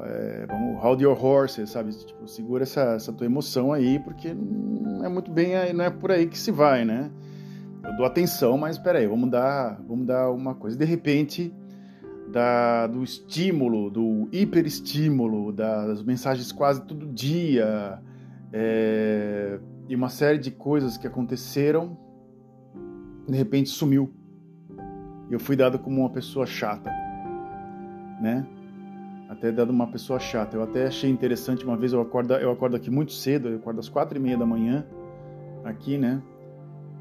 é, 0.02 0.46
vamos 0.46 0.82
hold 0.82 1.00
your 1.00 1.24
horses, 1.24 1.70
sabe? 1.70 1.92
Tipo, 1.92 2.28
segura 2.28 2.64
essa, 2.64 2.94
essa 2.94 3.12
tua 3.12 3.24
emoção 3.24 3.72
aí, 3.72 4.00
porque 4.00 4.34
não 4.34 5.02
é 5.02 5.08
muito 5.08 5.30
bem, 5.30 5.72
não 5.72 5.84
é 5.84 5.90
por 5.90 6.10
aí 6.10 6.26
que 6.26 6.38
se 6.38 6.50
vai, 6.50 6.84
né? 6.84 7.10
Eu 7.84 7.96
dou 7.96 8.06
atenção, 8.06 8.56
mas 8.56 8.78
peraí, 8.78 9.06
vamos 9.06 9.30
dar, 9.30 9.80
vamos 9.86 10.06
dar 10.06 10.30
uma 10.30 10.54
coisa. 10.54 10.76
De 10.76 10.84
repente, 10.84 11.52
da, 12.32 12.86
do 12.86 13.02
estímulo, 13.02 13.90
do 13.90 14.28
hiperestímulo, 14.32 15.52
das 15.52 16.02
mensagens 16.02 16.52
quase 16.52 16.82
todo 16.82 17.06
dia, 17.06 18.00
é, 18.52 19.58
e 19.88 19.96
uma 19.96 20.08
série 20.08 20.38
de 20.38 20.50
coisas 20.50 20.96
que 20.96 21.06
aconteceram, 21.06 21.96
de 23.28 23.36
repente 23.36 23.68
sumiu. 23.68 24.12
Eu 25.30 25.40
fui 25.40 25.56
dado 25.56 25.78
como 25.78 26.00
uma 26.00 26.10
pessoa 26.10 26.46
chata, 26.46 26.90
né? 28.20 28.46
Até 29.28 29.50
dado 29.50 29.70
uma 29.70 29.86
pessoa 29.86 30.20
chata. 30.20 30.56
Eu 30.56 30.62
até 30.62 30.86
achei 30.86 31.10
interessante 31.10 31.64
uma 31.64 31.76
vez 31.76 31.92
eu 31.92 32.00
acordo, 32.00 32.34
eu 32.34 32.50
acordo 32.50 32.76
aqui 32.76 32.90
muito 32.90 33.12
cedo, 33.12 33.48
eu 33.48 33.56
acordo 33.56 33.80
às 33.80 33.88
quatro 33.88 34.16
e 34.18 34.20
meia 34.20 34.36
da 34.36 34.44
manhã 34.46 34.86
aqui, 35.64 35.96
né? 35.96 36.22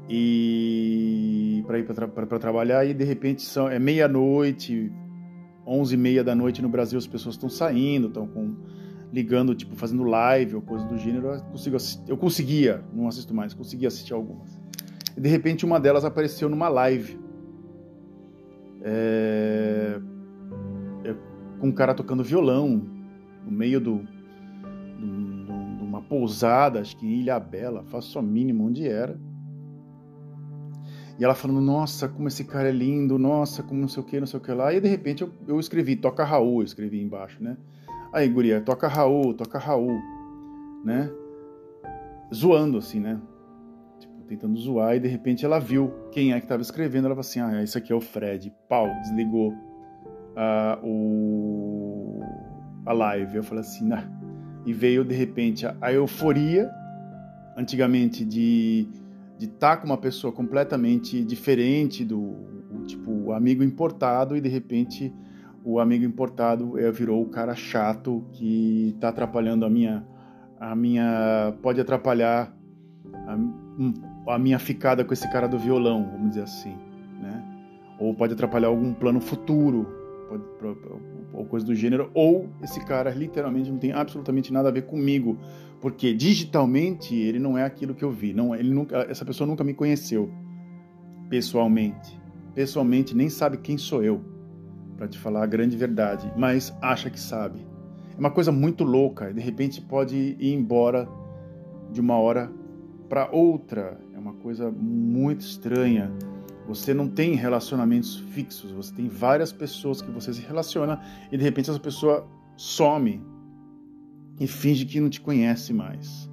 E 0.08 1.62
para 1.66 1.78
ir 1.78 1.84
para 1.84 2.38
trabalhar 2.38 2.84
e 2.84 2.92
de 2.92 3.04
repente 3.04 3.42
são 3.42 3.68
é 3.68 3.78
meia 3.78 4.08
noite, 4.08 4.92
11 5.66 5.94
e 5.94 5.96
meia 5.96 6.24
da 6.24 6.34
noite 6.34 6.60
no 6.60 6.68
Brasil 6.68 6.98
as 6.98 7.06
pessoas 7.06 7.36
estão 7.36 7.48
saindo, 7.48 8.08
estão 8.08 8.26
com 8.26 8.54
ligando, 9.12 9.54
tipo, 9.54 9.76
fazendo 9.76 10.02
live 10.04 10.56
ou 10.56 10.62
coisa 10.62 10.86
do 10.86 10.96
gênero, 10.96 11.28
eu, 11.28 11.40
consigo 11.42 11.76
assistir, 11.76 12.02
eu 12.08 12.16
conseguia, 12.16 12.82
não 12.94 13.06
assisto 13.06 13.34
mais, 13.34 13.52
conseguia 13.52 13.88
assistir 13.88 14.14
algumas. 14.14 14.58
E 15.14 15.20
de 15.20 15.28
repente 15.28 15.66
uma 15.66 15.78
delas 15.78 16.04
apareceu 16.04 16.48
numa 16.48 16.68
live. 16.68 17.20
É, 18.84 20.00
é, 21.04 21.14
com 21.60 21.68
um 21.68 21.72
cara 21.72 21.94
tocando 21.94 22.24
violão 22.24 22.82
no 23.44 23.52
meio 23.52 23.78
do, 23.78 23.98
do, 23.98 25.76
de 25.76 25.84
uma 25.84 26.00
pousada, 26.00 26.80
acho 26.80 26.96
que 26.96 27.06
em 27.06 27.20
Ilha 27.20 27.38
Bela, 27.38 27.84
faço 27.84 28.18
a 28.18 28.22
mínima 28.22 28.64
onde 28.64 28.88
era. 28.88 29.20
E 31.18 31.24
ela 31.24 31.34
falando, 31.34 31.60
nossa, 31.60 32.08
como 32.08 32.28
esse 32.28 32.44
cara 32.44 32.68
é 32.68 32.72
lindo, 32.72 33.18
nossa, 33.18 33.62
como 33.62 33.80
não 33.80 33.88
sei 33.88 34.02
o 34.02 34.06
que, 34.06 34.18
não 34.18 34.26
sei 34.26 34.40
o 34.40 34.42
que 34.42 34.52
lá. 34.52 34.72
E 34.72 34.80
de 34.80 34.88
repente 34.88 35.22
eu, 35.22 35.30
eu 35.46 35.60
escrevi, 35.60 35.96
toca 35.96 36.24
Raul, 36.24 36.60
eu 36.60 36.64
escrevi 36.64 37.00
embaixo, 37.02 37.42
né? 37.42 37.56
Aí, 38.12 38.28
guria, 38.28 38.60
toca 38.60 38.88
Raul, 38.88 39.32
toca 39.32 39.58
Raul, 39.58 39.98
né? 40.84 41.10
Zoando, 42.32 42.78
assim, 42.78 43.00
né? 43.00 43.18
Tipo, 43.98 44.22
tentando 44.24 44.58
zoar. 44.58 44.96
E 44.96 45.00
de 45.00 45.08
repente 45.08 45.44
ela 45.44 45.58
viu 45.58 45.92
quem 46.10 46.32
é 46.32 46.38
que 46.38 46.44
estava 46.44 46.60
escrevendo. 46.60 47.06
Ela 47.06 47.14
falou 47.14 47.20
assim, 47.20 47.40
ah, 47.40 47.62
esse 47.62 47.76
aqui 47.76 47.92
é 47.92 47.96
o 47.96 48.00
Fred. 48.00 48.52
Pau, 48.68 48.86
desligou 49.02 49.54
a, 50.36 50.78
o, 50.82 52.20
a 52.84 52.92
live. 52.92 53.36
Eu 53.36 53.44
falei 53.44 53.62
assim, 53.62 53.86
nah. 53.86 54.04
E 54.66 54.72
veio, 54.72 55.04
de 55.04 55.14
repente, 55.14 55.66
a, 55.66 55.74
a 55.80 55.92
euforia, 55.92 56.70
antigamente, 57.56 58.24
de 58.24 58.86
de 59.42 59.48
estar 59.48 59.74
tá 59.74 59.76
com 59.78 59.86
uma 59.86 59.98
pessoa 59.98 60.32
completamente 60.32 61.24
diferente 61.24 62.04
do 62.04 62.36
tipo 62.86 63.32
amigo 63.32 63.64
importado 63.64 64.36
e 64.36 64.40
de 64.40 64.48
repente 64.48 65.12
o 65.64 65.80
amigo 65.80 66.04
importado 66.04 66.78
é, 66.78 66.92
virou 66.92 67.20
o 67.20 67.28
cara 67.28 67.52
chato 67.56 68.24
que 68.32 68.92
está 68.94 69.08
atrapalhando 69.08 69.64
a 69.64 69.70
minha 69.70 70.06
a 70.60 70.76
minha 70.76 71.54
pode 71.60 71.80
atrapalhar 71.80 72.56
a, 73.26 74.34
a, 74.34 74.38
minha 74.38 74.60
ficada 74.60 75.04
com 75.04 75.12
esse 75.12 75.28
cara 75.32 75.48
do 75.48 75.58
violão 75.58 76.08
vamos 76.12 76.28
dizer 76.30 76.42
assim 76.42 76.76
né? 77.20 77.44
Ou 77.98 78.14
pode 78.14 78.34
atrapalhar 78.34 78.68
algum 78.68 78.94
plano 78.94 79.20
futuro 79.20 79.86
pode, 80.28 80.44
ou 81.32 81.44
coisa 81.46 81.66
do 81.66 81.74
gênero 81.74 82.12
ou 82.14 82.48
esse 82.62 82.84
cara 82.84 83.10
literalmente 83.10 83.72
não 83.72 83.78
tem 83.78 83.92
absolutamente 83.92 84.52
nada 84.52 84.68
a 84.68 84.72
ver 84.72 84.82
comigo 84.82 85.36
porque 85.82 86.14
digitalmente 86.14 87.12
ele 87.12 87.40
não 87.40 87.58
é 87.58 87.64
aquilo 87.64 87.92
que 87.92 88.04
eu 88.04 88.10
vi, 88.12 88.32
não, 88.32 88.54
ele 88.54 88.72
nunca, 88.72 88.98
essa 89.10 89.24
pessoa 89.24 89.48
nunca 89.48 89.64
me 89.64 89.74
conheceu 89.74 90.30
pessoalmente. 91.28 92.20
Pessoalmente 92.54 93.16
nem 93.16 93.28
sabe 93.28 93.56
quem 93.56 93.76
sou 93.76 94.00
eu, 94.00 94.24
para 94.96 95.08
te 95.08 95.18
falar 95.18 95.42
a 95.42 95.46
grande 95.46 95.76
verdade, 95.76 96.32
mas 96.36 96.72
acha 96.80 97.10
que 97.10 97.18
sabe. 97.18 97.66
É 98.14 98.18
uma 98.20 98.30
coisa 98.30 98.52
muito 98.52 98.84
louca, 98.84 99.34
de 99.34 99.40
repente 99.40 99.80
pode 99.80 100.36
ir 100.38 100.54
embora 100.54 101.08
de 101.90 102.00
uma 102.00 102.16
hora 102.16 102.52
para 103.08 103.28
outra. 103.32 104.00
É 104.14 104.18
uma 104.18 104.34
coisa 104.34 104.70
muito 104.70 105.40
estranha. 105.40 106.12
Você 106.68 106.94
não 106.94 107.08
tem 107.08 107.34
relacionamentos 107.34 108.20
fixos, 108.30 108.70
você 108.70 108.94
tem 108.94 109.08
várias 109.08 109.52
pessoas 109.52 110.00
que 110.00 110.12
você 110.12 110.32
se 110.32 110.42
relaciona 110.42 111.00
e 111.32 111.36
de 111.36 111.42
repente 111.42 111.70
essa 111.70 111.80
pessoa 111.80 112.24
some 112.56 113.31
e 114.40 114.46
finge 114.46 114.84
que 114.84 115.00
não 115.00 115.08
te 115.08 115.20
conhece 115.20 115.72
mais. 115.72 116.30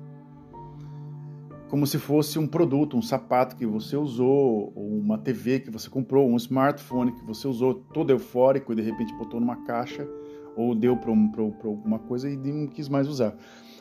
Como 1.70 1.86
se 1.86 2.00
fosse 2.00 2.40
um 2.40 2.48
produto, 2.48 2.98
um 2.98 3.02
sapato 3.02 3.56
que 3.56 3.66
você 3.66 3.96
usou, 3.96 4.74
ou 4.76 5.00
uma 5.00 5.18
TV 5.18 5.60
que 5.60 5.70
você 5.70 5.88
comprou, 5.90 6.28
um 6.28 6.36
smartphone 6.36 7.12
que 7.12 7.24
você 7.24 7.48
usou 7.48 7.76
todo 7.76 8.10
eufórico 8.10 8.74
e 8.74 8.76
de 8.76 8.82
repente 8.82 9.14
botou 9.16 9.40
numa 9.40 9.64
caixa 9.64 10.08
ou 10.56 10.74
deu 10.74 10.98
para 10.98 11.12
um, 11.12 11.32
alguma 11.64 12.00
coisa 12.00 12.30
e 12.30 12.36
não 12.36 12.68
quis 12.68 12.90
mais 12.90 13.08
usar. 13.08 13.36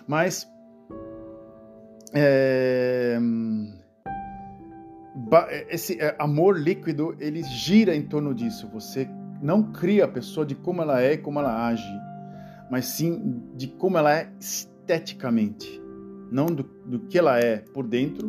Mas 0.07 0.47
é, 2.13 3.19
esse 5.69 6.01
é, 6.01 6.15
amor 6.19 6.59
líquido 6.59 7.17
ele 7.19 7.43
gira 7.43 7.95
em 7.95 8.03
torno 8.03 8.35
disso. 8.35 8.69
Você 8.73 9.09
não 9.43 9.73
cria 9.73 10.05
a 10.05 10.09
pessoa 10.09 10.45
de 10.45 10.55
como 10.55 10.83
ela 10.83 11.03
é 11.03 11.15
e 11.15 11.19
como 11.19 11.39
ela 11.39 11.67
age, 11.67 11.91
mas 12.71 12.87
sim 12.87 13.43
de 13.55 13.69
como 13.69 13.99
ela 13.99 14.13
é 14.13 14.33
esteticamente, 14.41 15.81
não 16.31 16.47
do, 16.47 16.63
do 16.85 17.01
que 17.01 17.19
ela 17.19 17.39
é 17.39 17.59
por 17.59 17.87
dentro, 17.87 18.29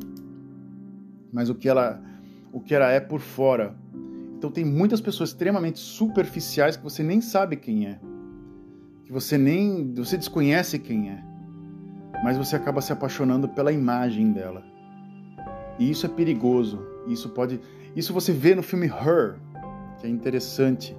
mas 1.32 1.50
o 1.50 1.56
que 1.56 1.68
ela 1.70 2.02
o 2.52 2.60
que 2.60 2.74
ela 2.74 2.90
é 2.90 3.00
por 3.00 3.20
fora. 3.20 3.76
Então 4.38 4.50
tem 4.50 4.66
muitas 4.66 5.02
pessoas 5.02 5.30
extremamente 5.30 5.80
superficiais 5.80 6.76
que 6.76 6.84
você 6.84 7.04
nem 7.04 7.22
sabe 7.22 7.56
quem 7.56 7.88
é 7.88 8.00
que 9.10 9.14
você 9.14 9.40
nem 9.40 9.92
você 9.96 10.16
desconhece 10.16 10.78
quem 10.78 11.10
é, 11.10 11.24
mas 12.24 12.38
você 12.38 12.56
acaba 12.56 12.80
se 12.80 12.94
apaixonando 12.94 13.50
pela 13.50 13.72
imagem 13.72 14.32
dela. 14.32 14.64
E 15.80 15.90
isso 15.90 16.06
é 16.06 16.10
perigoso. 16.10 16.80
Isso 17.08 17.28
pode, 17.30 17.60
isso 17.96 18.14
você 18.14 18.32
vê 18.32 18.54
no 18.54 18.62
filme 18.62 18.86
Her, 18.86 19.40
que 19.98 20.06
é 20.06 20.10
interessante, 20.12 20.96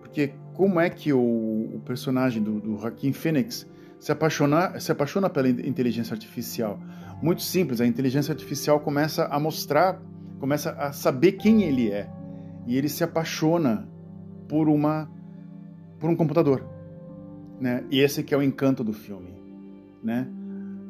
porque 0.00 0.32
como 0.54 0.80
é 0.80 0.90
que 0.90 1.12
o, 1.12 1.18
o 1.18 1.82
personagem 1.84 2.42
do, 2.42 2.60
do 2.60 2.78
Joaquin 2.78 3.12
Phoenix 3.12 3.66
se 3.98 4.10
apaixona, 4.10 4.78
se 4.80 4.90
apaixona 4.90 5.30
pela 5.30 5.48
inteligência 5.48 6.14
artificial? 6.14 6.78
Muito 7.22 7.42
simples. 7.42 7.80
A 7.80 7.86
inteligência 7.86 8.32
artificial 8.32 8.80
começa 8.80 9.26
a 9.26 9.38
mostrar, 9.38 10.00
começa 10.38 10.72
a 10.72 10.92
saber 10.92 11.32
quem 11.32 11.62
ele 11.62 11.90
é, 11.90 12.10
e 12.66 12.76
ele 12.76 12.88
se 12.88 13.04
apaixona 13.04 13.88
por 14.48 14.68
uma 14.68 15.10
por 15.98 16.10
um 16.10 16.16
computador 16.16 16.72
né? 17.62 17.84
E 17.92 18.00
esse 18.00 18.24
que 18.24 18.34
é 18.34 18.36
o 18.36 18.42
encanto 18.42 18.82
do 18.82 18.92
filme, 18.92 19.32
né? 20.02 20.26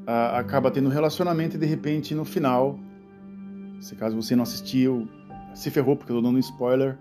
Acaba 0.07 0.71
tendo 0.71 0.89
um 0.89 0.91
relacionamento 0.91 1.57
e 1.57 1.59
de 1.59 1.67
repente 1.67 2.15
no 2.15 2.25
final, 2.25 2.79
se 3.79 3.95
caso 3.95 4.17
você 4.17 4.35
não 4.35 4.43
assistiu, 4.43 5.07
se 5.55 5.71
ferrou 5.71 5.97
porque 5.97 6.11
eu 6.11 6.17
tô 6.17 6.23
dando 6.23 6.37
um 6.37 6.41
spoiler, 6.41 6.99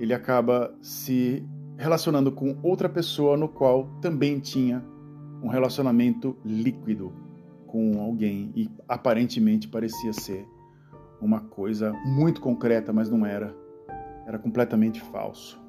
ele 0.00 0.14
acaba 0.14 0.74
se 0.80 1.46
relacionando 1.76 2.32
com 2.32 2.56
outra 2.62 2.88
pessoa 2.88 3.36
no 3.36 3.48
qual 3.48 3.88
também 4.00 4.40
tinha 4.40 4.82
um 5.42 5.48
relacionamento 5.48 6.36
líquido 6.44 7.12
com 7.66 8.00
alguém 8.00 8.52
e 8.54 8.70
aparentemente 8.88 9.68
parecia 9.68 10.12
ser 10.12 10.46
uma 11.20 11.40
coisa 11.40 11.92
muito 12.04 12.40
concreta, 12.40 12.92
mas 12.92 13.10
não 13.10 13.24
era. 13.24 13.54
Era 14.26 14.38
completamente 14.38 15.00
falso. 15.00 15.60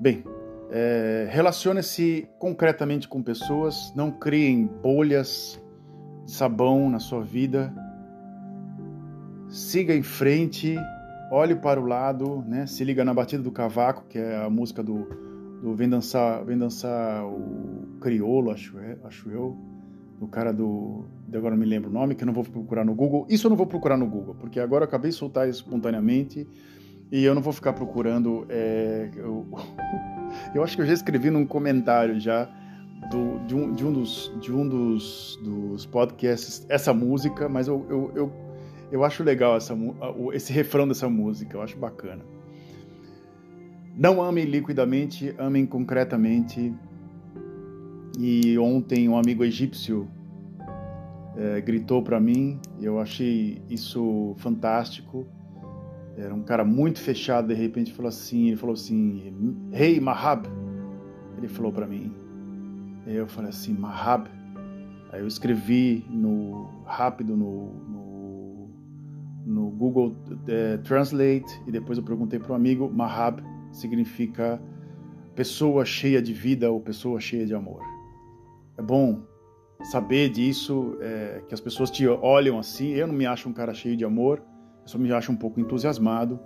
Bem, 0.00 0.22
é, 0.70 1.26
Relacione-se 1.30 2.28
concretamente 2.38 3.08
com 3.08 3.22
pessoas, 3.22 3.92
não 3.96 4.10
criem 4.10 4.66
bolhas 4.66 5.60
de 6.24 6.30
sabão 6.30 6.90
na 6.90 6.98
sua 6.98 7.22
vida. 7.22 7.72
Siga 9.48 9.94
em 9.94 10.02
frente, 10.02 10.76
olhe 11.30 11.54
para 11.54 11.80
o 11.80 11.86
lado, 11.86 12.44
né? 12.46 12.66
se 12.66 12.84
liga 12.84 13.04
na 13.04 13.12
batida 13.12 13.42
do 13.42 13.50
cavaco, 13.50 14.04
que 14.08 14.18
é 14.18 14.36
a 14.36 14.50
música 14.50 14.82
do, 14.82 15.06
do 15.62 15.74
Vem 15.74 15.88
Dançar, 15.88 16.44
Vem 16.44 16.58
Dançar 16.58 17.24
o 17.26 17.98
Criolo, 18.00 18.50
acho, 18.50 18.78
é, 18.78 18.96
acho 19.04 19.30
eu, 19.30 19.56
do 20.18 20.26
cara 20.26 20.52
do. 20.52 21.04
Agora 21.32 21.54
não 21.54 21.60
me 21.60 21.66
lembro 21.66 21.90
o 21.90 21.92
nome, 21.92 22.14
que 22.14 22.22
eu 22.22 22.26
não 22.26 22.32
vou 22.32 22.44
procurar 22.44 22.84
no 22.84 22.94
Google. 22.94 23.26
Isso 23.28 23.46
eu 23.46 23.50
não 23.50 23.56
vou 23.56 23.66
procurar 23.66 23.96
no 23.96 24.06
Google, 24.06 24.34
porque 24.34 24.58
agora 24.58 24.84
eu 24.84 24.88
acabei 24.88 25.10
de 25.10 25.16
soltar 25.16 25.48
espontaneamente 25.48 26.46
e 27.10 27.24
eu 27.24 27.34
não 27.34 27.42
vou 27.42 27.52
ficar 27.52 27.72
procurando. 27.72 28.46
É, 28.48 29.10
eu, 29.16 29.46
eu, 30.54 30.62
acho 30.62 30.76
que 30.76 30.82
eu 30.82 30.86
já 30.86 30.94
escrevi 30.94 31.30
num 31.30 31.46
comentário 31.46 32.18
já 32.18 32.48
do, 33.10 33.38
de, 33.46 33.54
um, 33.54 33.72
de 33.72 33.86
um, 33.86 33.92
dos, 33.92 34.32
de 34.40 34.52
um 34.52 34.68
dos, 34.68 35.38
dos 35.42 35.86
podcasts 35.86 36.66
essa 36.68 36.92
música, 36.92 37.48
mas 37.48 37.68
eu, 37.68 37.86
eu, 37.88 38.12
eu, 38.14 38.32
eu 38.90 39.04
acho 39.04 39.22
legal 39.22 39.56
essa, 39.56 39.76
esse 40.32 40.52
refrão 40.52 40.86
dessa 40.86 41.08
música, 41.08 41.56
eu 41.56 41.62
acho 41.62 41.76
bacana. 41.76 42.24
Não 43.96 44.22
amem 44.22 44.44
liquidamente, 44.44 45.34
amem 45.38 45.66
concretamente. 45.66 46.72
E 48.18 48.58
ontem 48.58 49.08
um 49.08 49.16
amigo 49.16 49.44
egípcio 49.44 50.08
é, 51.36 51.60
gritou 51.60 52.02
para 52.02 52.18
mim, 52.18 52.60
eu 52.80 52.98
achei 52.98 53.62
isso 53.68 54.34
fantástico 54.38 55.26
era 56.18 56.34
um 56.34 56.42
cara 56.42 56.64
muito 56.64 57.00
fechado, 57.00 57.48
de 57.48 57.54
repente 57.54 57.92
falou 57.92 58.08
assim, 58.08 58.48
ele 58.48 58.56
falou 58.56 58.74
assim, 58.74 59.32
Hey 59.72 60.00
Mahab, 60.00 60.48
ele 61.36 61.46
falou 61.46 61.72
para 61.72 61.86
mim. 61.86 62.12
Aí 63.06 63.14
eu 63.14 63.28
falei 63.28 63.50
assim, 63.50 63.72
Mahab. 63.72 64.28
Aí 65.12 65.20
eu 65.20 65.28
escrevi 65.28 66.04
no 66.10 66.68
rápido 66.84 67.36
no, 67.36 67.72
no, 67.88 67.97
no 69.48 69.70
Google 69.70 70.14
é, 70.46 70.76
Translate 70.78 71.62
e 71.66 71.72
depois 71.72 71.96
eu 71.96 72.04
perguntei 72.04 72.38
para 72.38 72.52
um 72.52 72.54
amigo, 72.54 72.90
Mahab 72.90 73.42
significa 73.72 74.60
pessoa 75.34 75.84
cheia 75.84 76.20
de 76.20 76.32
vida 76.34 76.70
ou 76.70 76.80
pessoa 76.80 77.18
cheia 77.18 77.46
de 77.46 77.54
amor. 77.54 77.80
É 78.76 78.82
bom 78.82 79.22
saber 79.90 80.28
disso, 80.28 80.98
é, 81.00 81.42
que 81.48 81.54
as 81.54 81.60
pessoas 81.60 81.90
te 81.90 82.06
olham 82.06 82.58
assim. 82.58 82.90
Eu 82.90 83.06
não 83.06 83.14
me 83.14 83.24
acho 83.24 83.48
um 83.48 83.52
cara 83.52 83.72
cheio 83.72 83.96
de 83.96 84.04
amor, 84.04 84.42
eu 84.82 84.88
só 84.88 84.98
me 84.98 85.10
acho 85.12 85.32
um 85.32 85.36
pouco 85.36 85.58
entusiasmado. 85.58 86.38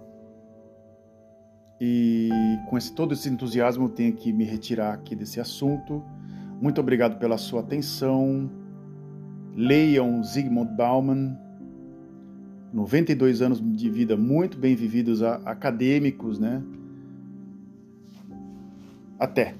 E 1.80 2.30
com 2.70 2.78
esse, 2.78 2.94
todo 2.94 3.12
esse 3.14 3.28
entusiasmo 3.28 3.86
eu 3.86 3.88
tenho 3.88 4.12
que 4.12 4.32
me 4.32 4.44
retirar 4.44 4.92
aqui 4.92 5.16
desse 5.16 5.40
assunto. 5.40 6.02
Muito 6.60 6.80
obrigado 6.80 7.18
pela 7.18 7.36
sua 7.36 7.60
atenção. 7.60 8.48
Leiam 9.56 10.22
Zygmunt 10.22 10.70
Bauman, 10.76 11.36
92 12.72 13.42
anos 13.42 13.60
de 13.60 13.90
vida 13.90 14.16
muito 14.16 14.56
bem 14.56 14.74
vividos, 14.74 15.22
acadêmicos, 15.22 16.38
né? 16.38 16.62
Até! 19.18 19.54